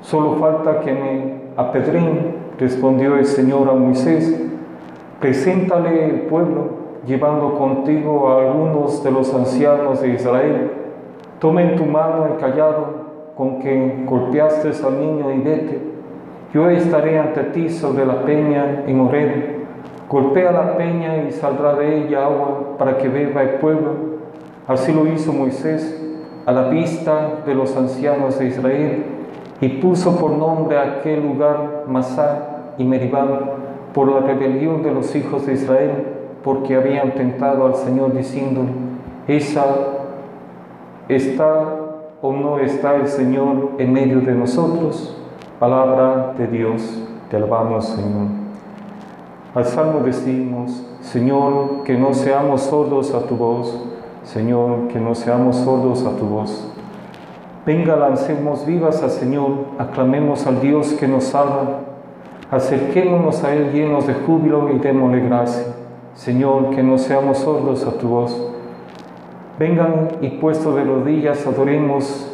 [0.01, 4.43] Solo falta que me apedreen, respondió el Señor a Moisés.
[5.21, 6.71] Preséntale el pueblo,
[7.07, 10.73] llevando contigo a algunos de los ancianos de Israel.
[11.39, 12.87] Toma en tu mano el callado
[13.37, 15.81] con que golpeaste al niño y vete.
[16.53, 19.63] Yo estaré ante ti sobre la peña en Horeb.
[20.09, 24.12] Golpea la peña y saldrá de ella agua para que beba el pueblo.
[24.73, 26.01] Así lo hizo Moisés
[26.47, 29.05] a la vista de los ancianos de Israel
[29.61, 33.27] y puso por nombre aquel lugar Masá y Meribá
[33.93, 35.90] por la rebelión de los hijos de Israel,
[36.43, 38.62] porque habían tentado al Señor diciendo,
[39.28, 39.66] esa
[41.09, 41.78] está
[42.23, 45.16] o no está el Señor en medio de nosotros.
[45.59, 48.28] Palabra de Dios, te alabamos Señor.
[49.55, 53.91] Al Salmo decimos, Señor, que no seamos sordos a tu voz,
[54.33, 56.73] Señor, que no seamos sordos a tu voz.
[57.67, 61.81] Venga, lancemos vivas al Señor, aclamemos al Dios que nos salva,
[62.51, 65.67] acerquémonos a Él llenos de júbilo y démosle gracia.
[66.15, 68.55] Señor, que no seamos sordos a tu voz.
[69.59, 72.33] Vengan y puesto de rodillas adoremos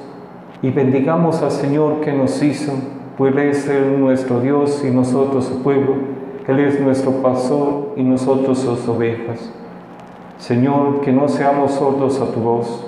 [0.63, 2.75] y bendigamos al Señor que nos hizo,
[3.17, 3.69] pues Él es
[3.99, 5.97] nuestro Dios y nosotros su pueblo.
[6.47, 9.51] Él es nuestro pastor y nosotros sus ovejas.
[10.39, 12.87] Señor, que no seamos sordos a tu voz.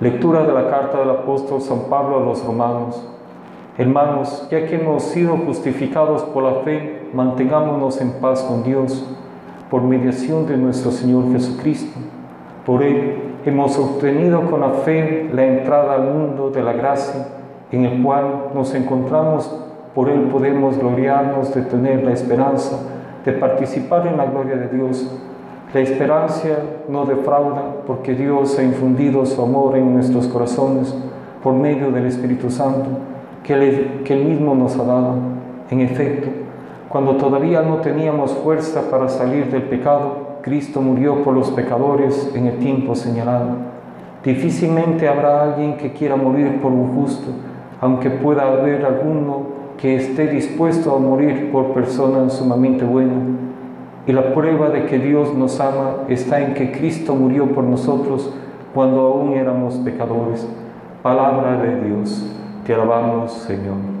[0.00, 3.02] Lectura de la carta del apóstol San Pablo a los romanos.
[3.78, 9.04] Hermanos, ya que hemos sido justificados por la fe, mantengámonos en paz con Dios.
[9.70, 11.98] por mediación de nuestro Señor Jesucristo.
[12.66, 17.28] Por Él hemos obtenido con la fe la entrada al mundo de la gracia
[17.70, 19.50] en el cual nos encontramos.
[19.94, 22.80] Por Él podemos gloriarnos de tener la esperanza
[23.24, 25.08] de participar en la gloria de Dios.
[25.74, 26.48] La esperanza
[26.88, 30.94] no defrauda porque Dios ha infundido su amor en nuestros corazones
[31.42, 32.90] por medio del Espíritu Santo
[33.42, 35.14] que Él, que él mismo nos ha dado.
[35.70, 36.28] En efecto,
[36.90, 42.48] cuando todavía no teníamos fuerza para salir del pecado, Cristo murió por los pecadores en
[42.48, 43.56] el tiempo señalado.
[44.22, 47.30] Difícilmente habrá alguien que quiera morir por un justo,
[47.80, 53.51] aunque pueda haber alguno que esté dispuesto a morir por personas sumamente buenas.
[54.06, 58.32] Y la prueba de que Dios nos ama está en que Cristo murió por nosotros
[58.74, 60.46] cuando aún éramos pecadores.
[61.02, 62.26] Palabra de Dios.
[62.66, 63.92] Te alabamos, Señor.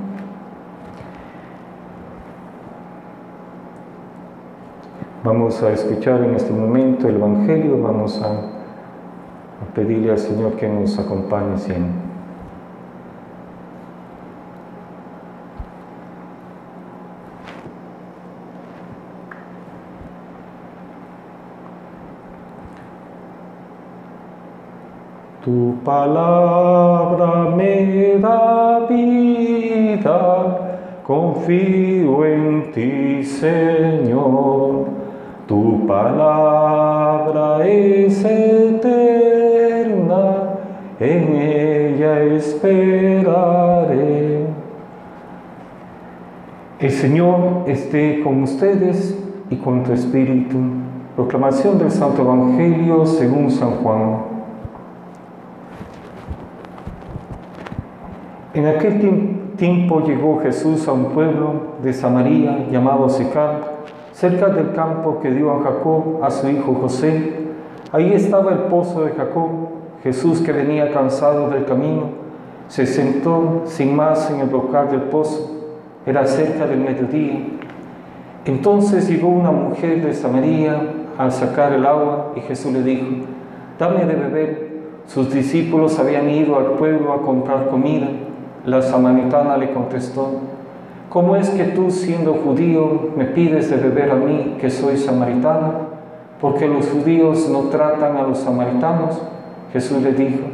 [5.24, 8.48] Vamos a escuchar en este momento el Evangelio, vamos a,
[9.72, 12.11] pedirle al Señor que nos acompañe siempre.
[25.44, 30.20] Tu palabra me da vida,
[31.04, 34.86] confío en ti, Señor.
[35.48, 38.94] Tu palabra es eterna,
[41.00, 43.82] en ella esperaré.
[46.78, 49.18] El Señor esté con ustedes
[49.50, 50.58] y con tu espíritu.
[51.16, 54.31] Proclamación del Santo Evangelio según San Juan.
[58.54, 65.20] En aquel tiempo llegó Jesús a un pueblo de Samaria llamado Sicar, cerca del campo
[65.22, 67.32] que dio a Jacob a su hijo José.
[67.92, 69.48] Ahí estaba el pozo de Jacob.
[70.02, 72.10] Jesús, que venía cansado del camino,
[72.68, 75.50] se sentó sin más en el local del pozo.
[76.04, 77.38] Era cerca del mediodía.
[78.44, 80.76] Entonces llegó una mujer de Samaria
[81.16, 83.06] al sacar el agua y Jesús le dijo,
[83.78, 84.72] dame de beber.
[85.06, 88.08] Sus discípulos habían ido al pueblo a comprar comida.
[88.64, 90.28] La samaritana le contestó,
[91.08, 95.72] ¿cómo es que tú siendo judío me pides de beber a mí que soy samaritana?
[96.40, 99.20] Porque los judíos no tratan a los samaritanos.
[99.72, 100.44] Jesús le dijo,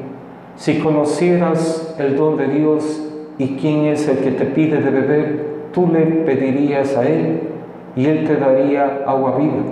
[0.57, 3.03] si conocieras el don de Dios
[3.37, 7.41] y quién es el que te pide de beber, tú le pedirías a él
[7.95, 9.63] y él te daría agua viva.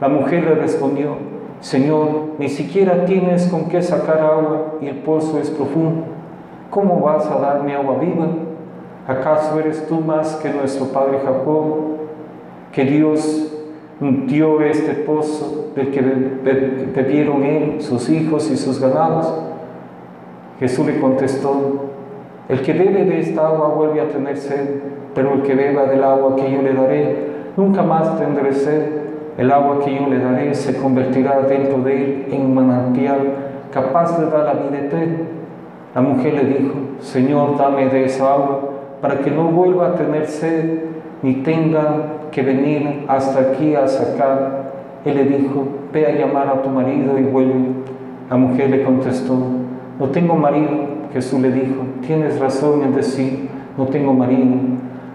[0.00, 1.16] La mujer le respondió,
[1.60, 2.08] Señor,
[2.38, 6.04] ni siquiera tienes con qué sacar agua y el pozo es profundo.
[6.70, 8.26] ¿Cómo vas a darme agua viva?
[9.06, 11.98] ¿Acaso eres tú más que nuestro padre Jacob,
[12.72, 13.52] que Dios
[14.00, 19.32] dio este pozo del que bebieron él, sus hijos y sus ganados?
[20.60, 21.90] Jesús le contestó,
[22.48, 24.80] el que bebe de esta agua vuelve a tener sed,
[25.14, 27.16] pero el que beba del agua que yo le daré,
[27.56, 29.00] nunca más tendré sed.
[29.38, 33.32] El agua que yo le daré se convertirá dentro de él en un manantial
[33.72, 35.39] capaz de dar la vida eterna.
[35.94, 38.60] La mujer le dijo, Señor, dame de esa agua
[39.00, 40.84] para que no vuelva a tener sed
[41.22, 44.72] ni tenga que venir hasta aquí a sacar.
[45.04, 47.68] Él le dijo, ve a llamar a tu marido y vuelve.
[48.28, 49.36] La mujer le contestó,
[49.98, 51.00] no tengo marido.
[51.12, 54.54] Jesús le dijo, tienes razón en decir, no tengo marido.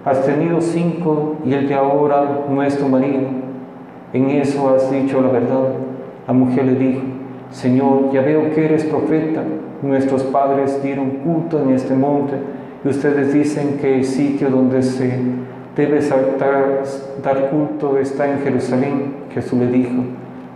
[0.04, 3.22] Has tenido cinco y el de ahora no es tu marido.
[4.12, 5.70] En eso has dicho la verdad.
[6.28, 7.02] La mujer le dijo,
[7.52, 9.42] Señor, ya veo que eres profeta.
[9.86, 12.34] Nuestros padres dieron culto en este monte
[12.84, 15.20] y ustedes dicen que el sitio donde se
[15.76, 16.82] debe saltar,
[17.24, 19.14] dar culto está en Jerusalén.
[19.32, 19.91] Jesús le dijo,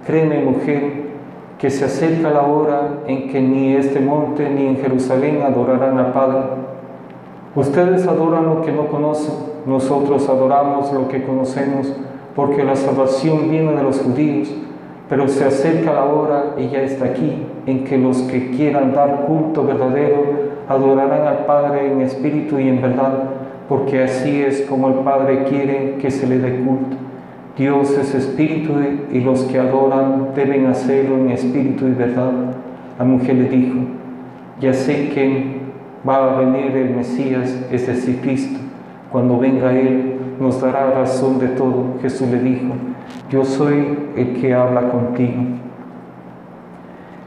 [0.07, 1.09] créeme mujer,
[1.59, 6.11] que se acerca la hora en que ni este monte ni en Jerusalén adorarán al
[6.11, 6.39] Padre.
[7.55, 9.35] Ustedes adoran lo que no conocen,
[9.67, 11.93] nosotros adoramos lo que conocemos,
[12.35, 14.51] porque la salvación viene de los judíos,
[15.07, 19.25] pero se acerca la hora y ya está aquí, en que los que quieran dar
[19.25, 23.23] culto verdadero adorarán al Padre en espíritu y en verdad,
[23.67, 26.97] porque así es como el Padre quiere que se le dé culto.
[27.57, 28.73] Dios es espíritu
[29.11, 32.31] y los que adoran deben hacerlo en espíritu y verdad.
[32.97, 33.79] La mujer le dijo,
[34.61, 35.59] ya sé que
[36.07, 38.59] va a venir el Mesías, es decir, Cristo.
[39.11, 41.95] Cuando venga Él, nos dará razón de todo.
[42.01, 42.73] Jesús le dijo,
[43.29, 45.43] yo soy el que habla contigo.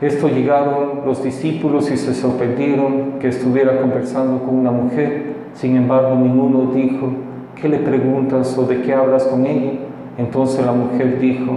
[0.02, 5.36] Esto llegaron los discípulos y se sorprendieron que estuviera conversando con una mujer.
[5.54, 7.08] Sin embargo, ninguno dijo,
[7.54, 9.74] ¿qué le preguntas o de qué hablas con ella?
[10.18, 11.56] Entonces la mujer dijo,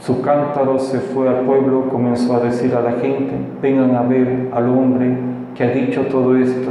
[0.00, 4.48] su cántaro se fue al pueblo, comenzó a decir a la gente, vengan a ver
[4.52, 5.16] al hombre
[5.54, 6.70] que ha dicho todo esto,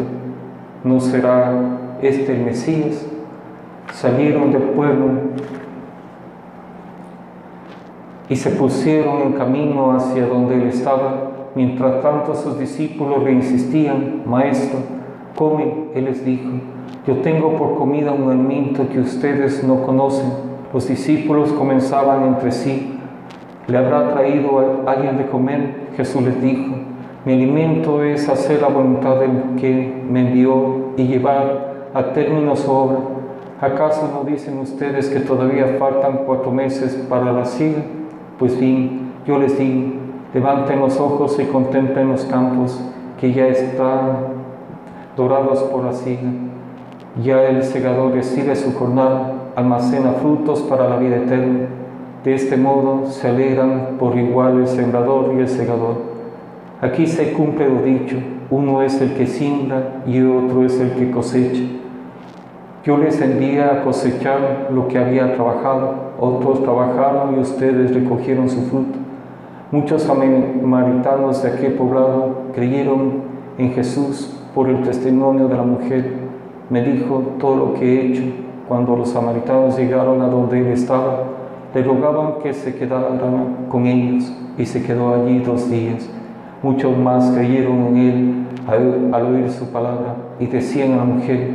[0.84, 1.53] ¿no será
[2.01, 3.07] este el Mesías?
[3.93, 5.05] Salieron del pueblo
[8.30, 11.32] y se pusieron en camino hacia donde él estaba.
[11.56, 14.80] Mientras tanto sus discípulos le insistían, Maestro,
[15.36, 15.90] come.
[15.94, 16.50] Él les dijo,
[17.06, 20.32] yo tengo por comida un alimento que ustedes no conocen.
[20.74, 22.98] Los discípulos comenzaban entre sí,
[23.68, 25.90] ¿le habrá traído alguien de comer?
[25.95, 26.76] Jesús les dijo,
[27.26, 32.72] mi alimento es hacer la voluntad del que me envió y llevar a término su
[32.72, 32.98] obra.
[33.62, 37.84] ¿Acaso no dicen ustedes que todavía faltan cuatro meses para la siega?
[38.39, 39.93] Pues bien, yo les digo,
[40.34, 42.84] levanten los ojos y contemplen los campos
[43.19, 44.34] que ya están
[45.15, 46.31] dorados por la siega.
[47.23, 51.68] Ya el segador recibe su jornal, almacena frutos para la vida eterna.
[52.23, 56.14] De este modo se alegran por igual el sembrador y el segador.
[56.81, 58.18] Aquí se cumple lo dicho,
[58.49, 61.64] uno es el que siembra y otro es el que cosecha.
[62.84, 68.62] Yo les envié a cosechar lo que había trabajado, otros trabajaron y ustedes recogieron su
[68.64, 68.98] fruto.
[69.72, 73.24] Muchos samaritanos de aquel poblado creyeron
[73.58, 76.14] en Jesús por el testimonio de la mujer.
[76.70, 78.24] Me dijo todo lo que he hecho.
[78.68, 81.24] Cuando los samaritanos llegaron a donde él estaba,
[81.74, 83.08] le rogaban que se quedara
[83.70, 86.08] con ellos y se quedó allí dos días.
[86.62, 91.50] Muchos más creyeron en él al, oír su palabra y decían a la mujer,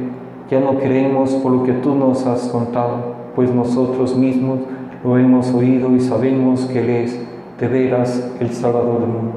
[0.51, 4.59] ya no creemos por lo que tú nos has contado, pues nosotros mismos
[5.05, 7.21] lo hemos oído y sabemos que Él es
[7.61, 9.33] de veras el Salvador del mundo.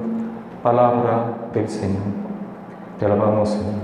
[0.63, 2.01] Palabra del Señor.
[2.97, 3.75] Te alabamos, Señor.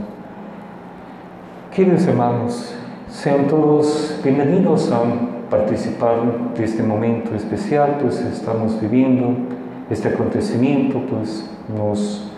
[1.72, 2.74] Queridos hermanos,
[3.08, 5.04] sean todos bienvenidos a
[5.52, 6.16] participar
[6.58, 9.36] de este momento especial, pues estamos viviendo
[9.92, 12.32] este acontecimiento, pues nos,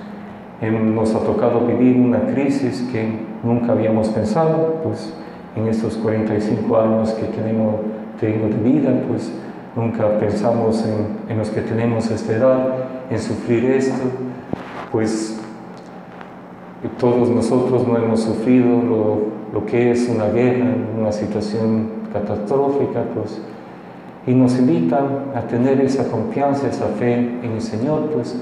[0.62, 3.10] nos ha tocado vivir una crisis que
[3.42, 5.14] nunca habíamos pensado, pues
[5.56, 7.76] en estos 45 años que tenemos
[8.20, 9.32] tengo de vida, pues
[9.76, 10.86] nunca pensamos
[11.30, 12.68] en, los que tenemos esta edad,
[13.10, 13.96] en sufrir esto,
[14.92, 15.40] pues
[17.00, 19.18] todos nosotros no hemos sufrido lo,
[19.54, 20.66] lo, que es una guerra,
[20.98, 23.42] una situación catastrófica, pues,
[24.28, 28.38] y nos invitan a tener esa confianza, esa fe en el Señor, pues,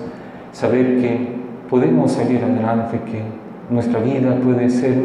[0.51, 1.37] saber que
[1.69, 3.21] podemos salir adelante, que
[3.69, 4.95] nuestra vida puede ser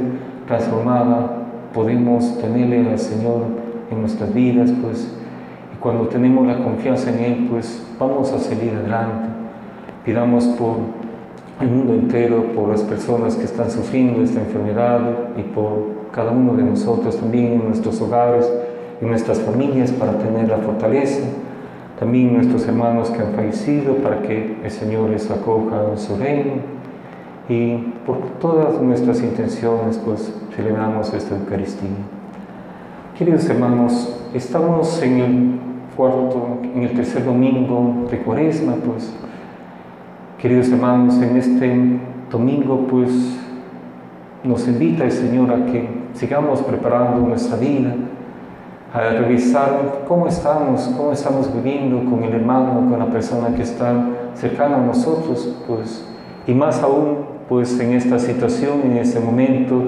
[0.46, 1.41] transformada,
[1.72, 3.46] podemos tenerle al Señor
[3.90, 5.12] en nuestras vidas, pues,
[5.74, 9.28] y cuando tenemos la confianza en Él, pues vamos a salir adelante.
[10.04, 10.76] Pidamos por
[11.60, 15.00] el mundo entero, por las personas que están sufriendo esta enfermedad
[15.36, 18.50] y por cada uno de nosotros también en nuestros hogares,
[19.00, 21.22] en nuestras familias, para tener la fortaleza.
[21.98, 26.81] También nuestros hermanos que han fallecido, para que el Señor les acoja en su reino.
[27.52, 27.76] Y
[28.06, 31.90] por todas nuestras intenciones, pues celebramos esta Eucaristía.
[33.18, 35.60] Queridos hermanos, estamos en el
[35.94, 39.12] cuarto, en el tercer domingo de Cuaresma, pues
[40.38, 42.00] Queridos hermanos, en este
[42.30, 43.38] domingo pues
[44.42, 47.94] nos invita el Señor a que sigamos preparando nuestra vida,
[48.94, 53.92] a revisar cómo estamos, cómo estamos viviendo con el hermano, con la persona que está
[54.36, 56.08] cercana a nosotros, pues,
[56.46, 59.82] y más aún pues en esta situación, en este momento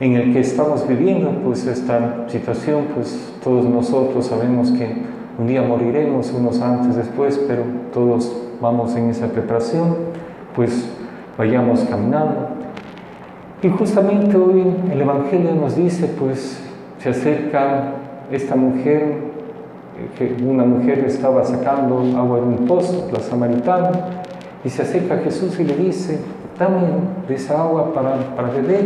[0.00, 4.88] en el que estamos viviendo, pues esta situación, pues todos nosotros sabemos que
[5.38, 7.62] un día moriremos, unos antes, después, pero
[7.94, 9.94] todos vamos en esa preparación,
[10.56, 10.90] pues
[11.38, 12.48] vayamos caminando.
[13.62, 16.60] Y justamente hoy el Evangelio nos dice, pues
[16.98, 17.92] se acerca
[18.32, 19.18] esta mujer,
[20.18, 23.92] que una mujer estaba sacando agua de un pozo, la samaritana,
[24.64, 26.18] y se acerca a Jesús y le dice,
[26.58, 26.80] dame
[27.28, 28.84] esa agua para, para beber.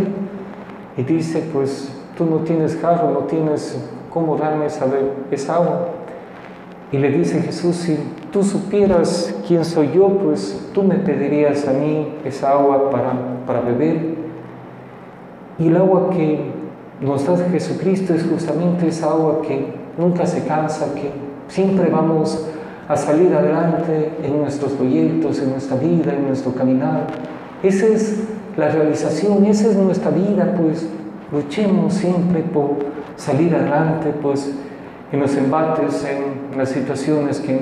[0.97, 3.79] Y dice, pues tú no tienes jarro, no tienes
[4.11, 4.87] cómo darme esa,
[5.31, 5.89] esa agua.
[6.93, 7.97] Y le dice Jesús, si
[8.33, 13.13] tú supieras quién soy yo, pues tú me pedirías a mí esa agua para,
[13.47, 14.17] para beber.
[15.59, 16.51] Y el agua que
[17.01, 21.13] nos da Jesucristo es justamente esa agua que nunca se cansa, que
[21.49, 22.47] siempre vamos
[22.89, 27.07] a salir adelante en nuestros proyectos, en nuestra vida, en nuestro caminar.
[27.63, 28.21] Esa es
[28.57, 30.89] la realización, esa es nuestra vida, pues.
[31.33, 32.77] Luchemos siempre por
[33.17, 34.53] salir adelante, pues
[35.13, 37.61] en los embates, en las situaciones que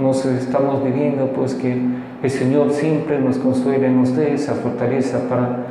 [0.00, 1.76] nos estamos viviendo, pues que
[2.22, 5.66] el Señor siempre nos consuele, nos dé esa fortaleza para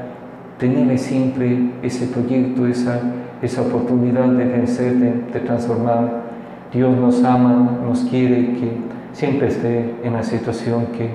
[0.59, 2.99] tener siempre ese proyecto, esa,
[3.41, 6.29] esa oportunidad de vencer, de, de transformar.
[6.73, 8.73] Dios nos ama, nos quiere que
[9.13, 11.09] siempre esté en la situación que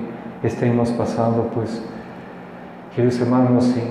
[0.45, 1.81] estemos pasando, pues,
[2.95, 3.81] queridos hermanos, sí,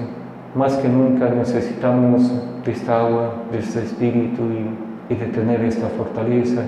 [0.55, 2.33] más que nunca necesitamos
[2.65, 6.63] de esta agua, de este espíritu y, de tener esta fortaleza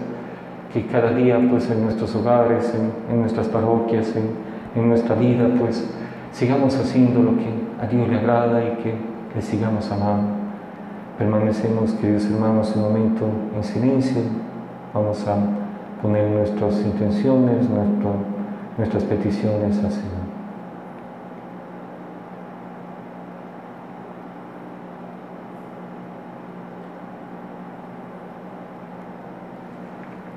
[0.73, 2.75] que cada día, pues, en nuestros hogares,
[3.11, 5.91] en, nuestras parroquias, en, nuestra vida, pues,
[6.33, 7.49] sigamos haciendo lo que
[7.83, 8.95] a Dios le agrada y que
[9.35, 10.29] le sigamos amando.
[11.19, 13.25] Permanecemos, queridos hermanos, un momento
[13.57, 14.21] en silencio.
[14.93, 15.37] Vamos a
[16.03, 17.67] poner nuestras intenciones,
[18.77, 20.16] nuestras peticiones al Señor.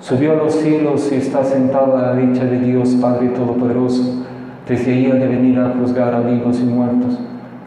[0.00, 4.24] subió a los cielos y está sentado a la derecha de Dios Padre Todopoderoso,
[4.66, 7.18] desde ahí ha de venir a juzgar a vivos y muertos.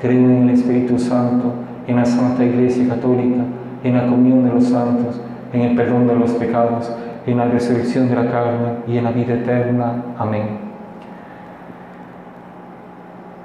[0.01, 1.53] Creo en el Espíritu Santo,
[1.87, 3.43] en la Santa Iglesia Católica,
[3.83, 5.21] en la comunión de los santos,
[5.53, 6.91] en el perdón de los pecados,
[7.25, 10.03] en la resurrección de la carne y en la vida eterna.
[10.17, 10.63] Amén.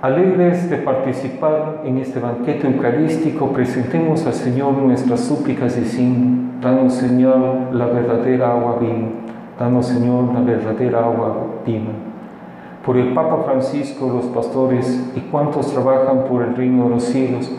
[0.00, 7.72] Alegres de participar en este banquete eucarístico, presentemos al Señor nuestras súplicas diciendo, danos Señor
[7.72, 9.08] la verdadera agua viva,
[9.58, 11.92] danos Señor la verdadera agua viva.
[12.84, 17.50] Por el Papa Francisco, los pastores y cuantos trabajan por el reino de los cielos,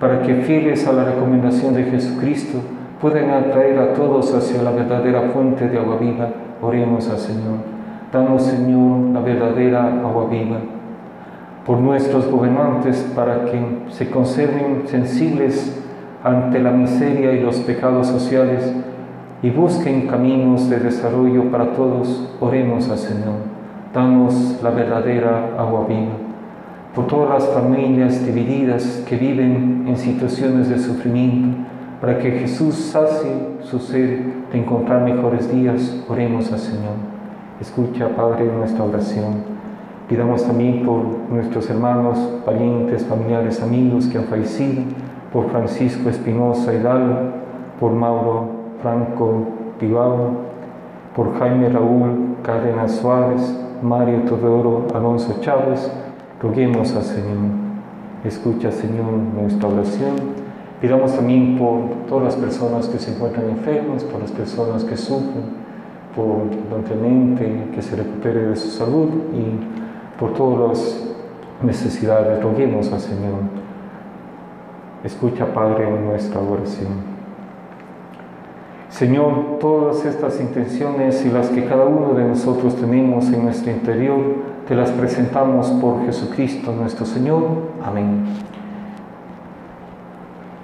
[0.00, 2.58] para que fieles a la recomendación de Jesucristo
[3.00, 6.28] puedan atraer a todos hacia la verdadera fuente de agua viva,
[6.60, 7.58] oremos al Señor.
[8.12, 10.58] Danos Señor la verdadera agua viva
[11.64, 13.58] por nuestros gobernantes para que
[13.88, 15.83] se conserven sensibles
[16.24, 18.74] ante la miseria y los pecados sociales
[19.42, 23.34] y busquen caminos de desarrollo para todos, oremos al Señor.
[23.92, 26.14] Danos la verdadera agua viva.
[26.94, 31.58] Por todas las familias divididas que viven en situaciones de sufrimiento,
[32.00, 33.30] para que Jesús sacie
[33.60, 34.20] su sed
[34.50, 36.94] de encontrar mejores días, oremos al Señor.
[37.60, 39.54] Escucha, Padre, nuestra oración.
[40.08, 44.82] Pidamos también por nuestros hermanos, parientes, familiares, amigos que han fallecido,
[45.34, 47.32] por Francisco Espinosa Hidalgo,
[47.80, 48.46] por Mauro
[48.80, 49.48] Franco
[49.80, 50.30] Pivao,
[51.16, 53.42] por Jaime Raúl Cárdenas Suárez,
[53.82, 55.90] Mario Teodoro Alonso Chávez,
[56.40, 57.64] roguemos al Señor.
[58.24, 60.14] Escucha, Señor, nuestra oración.
[60.80, 65.42] Pidamos también por todas las personas que se encuentran enfermas, por las personas que sufren,
[66.14, 71.14] por don Clemente, que se recupere de su salud y por todas las
[71.60, 73.63] necesidades, roguemos al Señor.
[75.04, 77.14] Escucha, Padre, nuestra oración.
[78.88, 84.20] Señor, todas estas intenciones y las que cada uno de nosotros tenemos en nuestro interior,
[84.66, 87.42] te las presentamos por Jesucristo nuestro Señor.
[87.84, 88.24] Amén.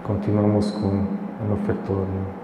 [0.07, 1.07] Continuamos con
[1.45, 2.40] el ofertorio.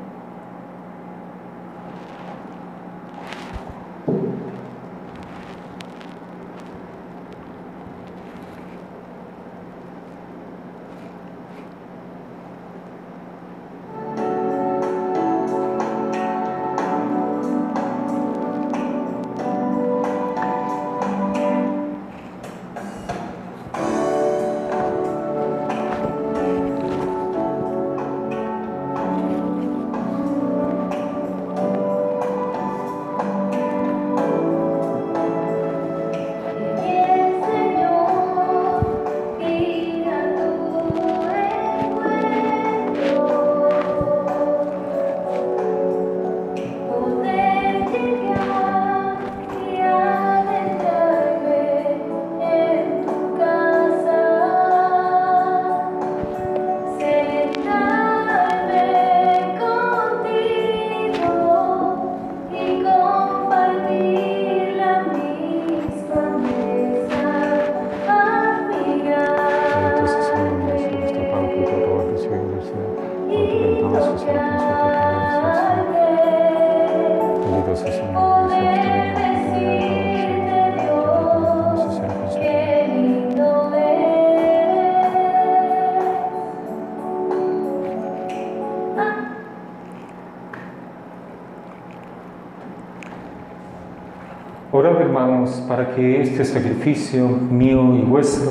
[96.43, 98.51] Este sacrificio mío y vuestro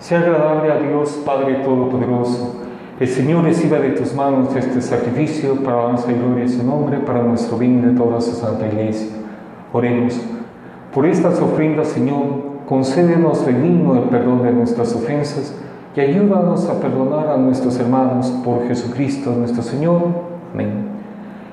[0.00, 2.56] sea agradable a Dios Padre Todopoderoso.
[2.98, 6.98] El Señor reciba de tus manos este sacrificio para alabanza y gloria de su nombre,
[6.98, 9.10] para nuestro bien de toda su santa iglesia.
[9.72, 10.20] Oremos.
[10.92, 12.24] Por estas ofrendas, Señor,
[12.66, 15.54] concédenos el digno el perdón de nuestras ofensas
[15.94, 20.02] y ayúdanos a perdonar a nuestros hermanos por Jesucristo nuestro Señor.
[20.52, 20.88] Amén.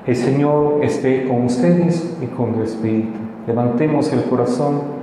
[0.06, 3.18] El Señor esté con ustedes y con tu espíritu.
[3.46, 4.97] Levantemos el corazón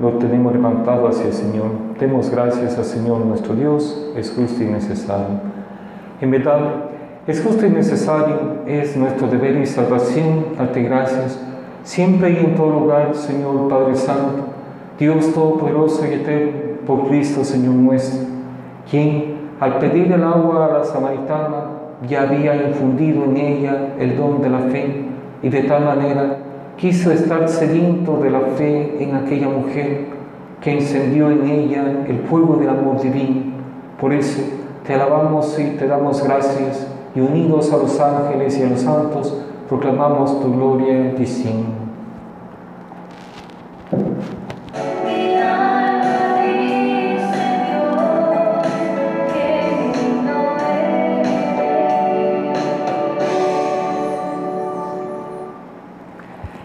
[0.00, 1.66] lo tenemos levantado hacia el Señor.
[1.98, 5.40] Demos gracias al Señor nuestro Dios, es justo y necesario.
[6.20, 6.90] En verdad,
[7.26, 11.40] es justo y necesario, es nuestro deber y salvación darte gracias,
[11.82, 14.44] siempre y en todo lugar, Señor Padre Santo,
[14.98, 16.52] Dios Todopoderoso y Eterno,
[16.86, 18.26] por Cristo, Señor nuestro,
[18.90, 21.70] quien, al pedir el agua a la samaritana,
[22.06, 25.04] ya había infundido en ella el don de la fe,
[25.42, 26.38] y de tal manera
[26.76, 30.06] quiso estar sediento de la fe en aquella mujer
[30.60, 33.42] que encendió en ella el fuego del amor divino.
[34.00, 34.42] Por eso
[34.86, 39.40] te alabamos y te damos gracias y unidos a los ángeles y a los santos
[39.68, 41.68] proclamamos tu gloria diciendo.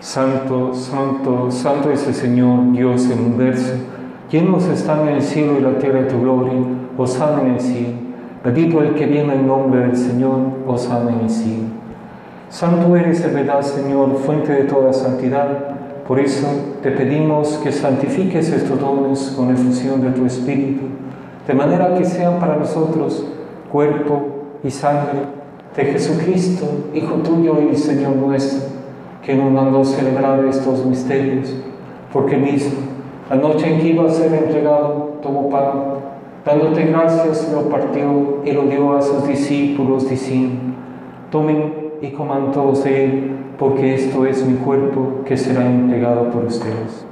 [0.10, 3.76] Santo, santo, santo es el Señor, Dios del universo.
[4.32, 6.54] Llenos están en el cielo y la tierra de tu gloria.
[6.98, 7.90] Osana en el cielo.
[8.44, 10.40] Bendito el que viene en nombre del Señor.
[10.66, 11.66] Osana en el cielo.
[12.50, 15.76] Santo eres de verdad, Señor, fuente de toda santidad.
[16.08, 16.48] Por eso
[16.82, 20.86] te pedimos que santifiques estos dones con efusión de tu Espíritu,
[21.46, 23.28] de manera que sean para nosotros
[23.72, 25.20] cuerpo y sangre
[25.78, 26.66] de Jesucristo,
[26.96, 28.79] Hijo tuyo y Señor nuestro,
[29.30, 31.56] que nos mandó celebrar estos misterios,
[32.12, 32.80] porque mismo,
[33.30, 35.72] la noche en que iba a ser entregado, tomó pan,
[36.44, 40.74] dándote gracias, lo partió y lo dio a sus discípulos, diciendo,
[41.30, 46.46] tomen y coman todos de él, porque esto es mi cuerpo que será entregado por
[46.46, 47.06] ustedes.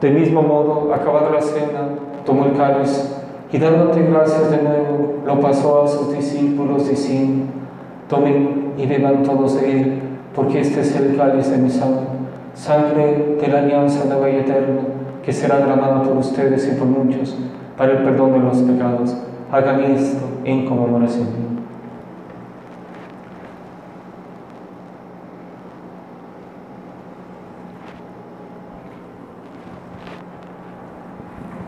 [0.00, 1.88] Del mismo modo, acabada la cena,
[2.24, 7.46] tomó el cáliz y dándote gracias de nuevo, lo pasó a sus discípulos diciendo,
[8.08, 10.02] tomen y beban todos de él,
[10.34, 12.06] porque este es el cáliz de mi sangre,
[12.54, 14.82] sangre de la alianza nueva y eterna,
[15.24, 17.36] que será derramada por ustedes y por muchos
[17.76, 19.16] para el perdón de los pecados.
[19.50, 21.55] Hagan esto en conmemoración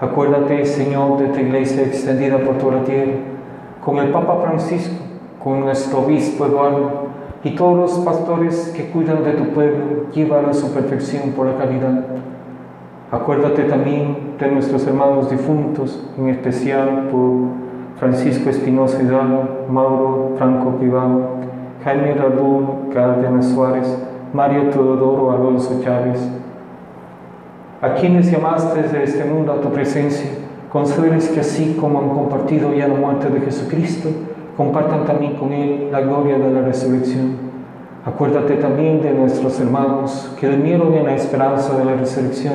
[0.00, 3.14] Acuérdate, Señor, de tu iglesia extendida por toda la tierra,
[3.84, 4.94] con el Papa Francisco,
[5.42, 7.08] con nuestro obispo Eduardo
[7.42, 11.56] y todos los pastores que cuidan de tu pueblo, llévala a su perfección por la
[11.56, 12.04] caridad.
[13.10, 17.32] Acuérdate también de nuestros hermanos difuntos, en especial por
[17.98, 21.38] Francisco Espinosa Hidalgo, Mauro Franco Privado,
[21.82, 23.98] Jaime Radul Cárdenas Suárez,
[24.32, 26.20] Mario Teodoro Alonso Chávez,
[27.80, 30.30] a quienes llamaste desde este mundo a tu presencia,
[30.72, 34.08] concédeles que así como han compartido ya la muerte de Jesucristo,
[34.56, 37.36] compartan también con Él la gloria de la resurrección.
[38.04, 42.54] Acuérdate también de nuestros hermanos que durmieron en la esperanza de la resurrección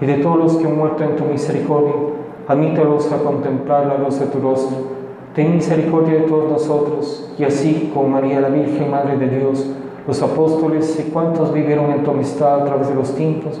[0.00, 1.94] y de todos los que han muerto en tu misericordia.
[2.46, 4.76] Admítelos a contemplar la luz de tu rostro.
[5.34, 9.70] Ten misericordia de todos nosotros y así con María la Virgen, Madre de Dios,
[10.06, 13.60] los apóstoles y cuantos vivieron en tu amistad a través de los tiempos,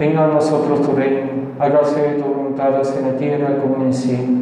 [0.00, 1.28] venga a nosotros tu reino,
[1.58, 4.32] hágase tu voluntad en la tierra como en el cielo.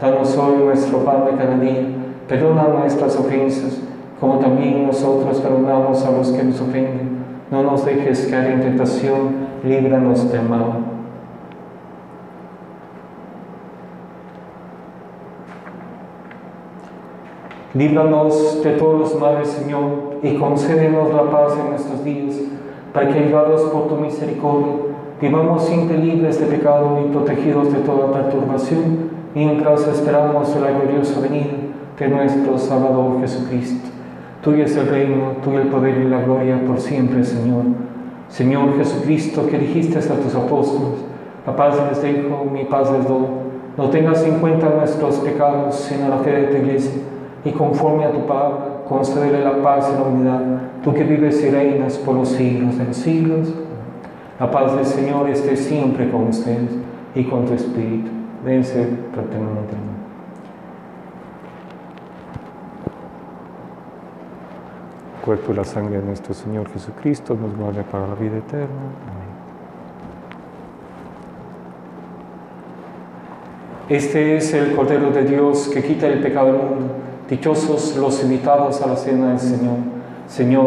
[0.00, 1.86] Danos hoy nuestro pan de cada día,
[2.26, 3.80] perdona nuestras ofensas,
[4.18, 7.18] como también nosotros perdonamos a los que nos ofenden.
[7.48, 10.78] No nos dejes caer en tentación, líbranos del mal.
[17.72, 22.34] Líbranos de todos los males, Señor, y concédenos la paz en nuestros días,
[22.92, 28.12] para que, ayudados por tu misericordia, vivamos siempre libres de pecado y protegidos de toda
[28.12, 31.54] perturbación, mientras esperamos la gloriosa venida
[31.98, 33.88] de nuestro Salvador Jesucristo.
[34.42, 37.64] Tuyo es el reino, tuyo el poder y la gloria por siempre, Señor.
[38.28, 40.98] Señor Jesucristo, que dijiste a tus apóstoles,
[41.46, 43.26] la paz les dejo, mi paz les doy.
[43.76, 46.92] No tengas en cuenta nuestros pecados, sino la fe de tu iglesia,
[47.44, 50.40] y conforme a tu palabra, concédele la paz y la unidad,
[50.82, 53.52] tú que vives y reinas por los siglos de los siglos.
[54.38, 56.70] La paz del Señor esté siempre con ustedes
[57.14, 58.10] y con tu espíritu.
[58.44, 59.74] Dense fraternalmente.
[65.16, 68.66] El cuerpo y la sangre de nuestro Señor Jesucristo nos guarde para la vida eterna.
[68.66, 69.24] Amén.
[73.88, 76.94] Este es el Cordero de Dios que quita el pecado del mundo.
[77.30, 79.93] Dichosos los invitados a la cena del Señor.
[80.26, 80.66] Señor,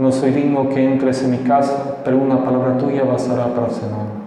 [0.00, 4.24] no soy digno que entres en mi casa, pero una palabra tuya bastará para cenar.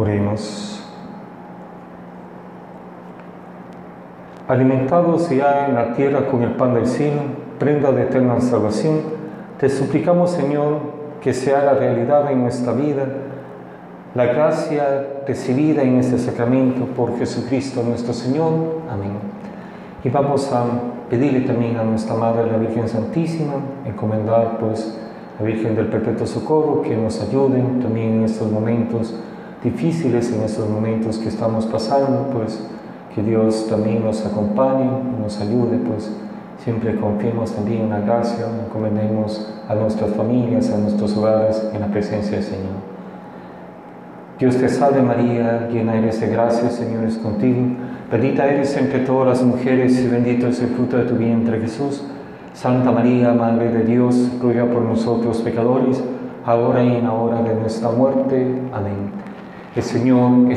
[0.00, 0.82] Oremos.
[4.60, 7.22] Alimentados ya en la tierra con el pan del cielo,
[7.58, 9.00] prenda de eterna salvación,
[9.58, 10.80] te suplicamos, Señor,
[11.22, 13.06] que se haga realidad en nuestra vida
[14.14, 18.52] la gracia recibida en este sacramento por Jesucristo nuestro Señor.
[18.90, 19.12] Amén.
[20.04, 20.66] Y vamos a
[21.08, 23.54] pedirle también a nuestra Madre, la Virgen Santísima,
[23.86, 24.94] encomendar pues
[25.38, 29.18] la Virgen del Perpetuo Socorro que nos ayude también en estos momentos
[29.64, 32.62] difíciles, en estos momentos que estamos pasando, pues
[33.14, 34.88] que Dios también nos acompañe,
[35.20, 36.10] nos ayude, pues
[36.62, 41.86] siempre confiemos también en la gracia, encomendemos a nuestras familias, a nuestros hogares en la
[41.88, 42.90] presencia del Señor.
[44.38, 47.60] Dios te salve María, llena eres de gracia, Señor es contigo.
[48.10, 52.04] Bendita eres entre todas las mujeres y bendito es el fruto de tu vientre Jesús.
[52.54, 56.02] Santa María, Madre de Dios, ruega por nosotros pecadores,
[56.44, 58.46] ahora y en la hora de nuestra muerte.
[58.72, 59.12] Amén.
[59.76, 60.48] El Señor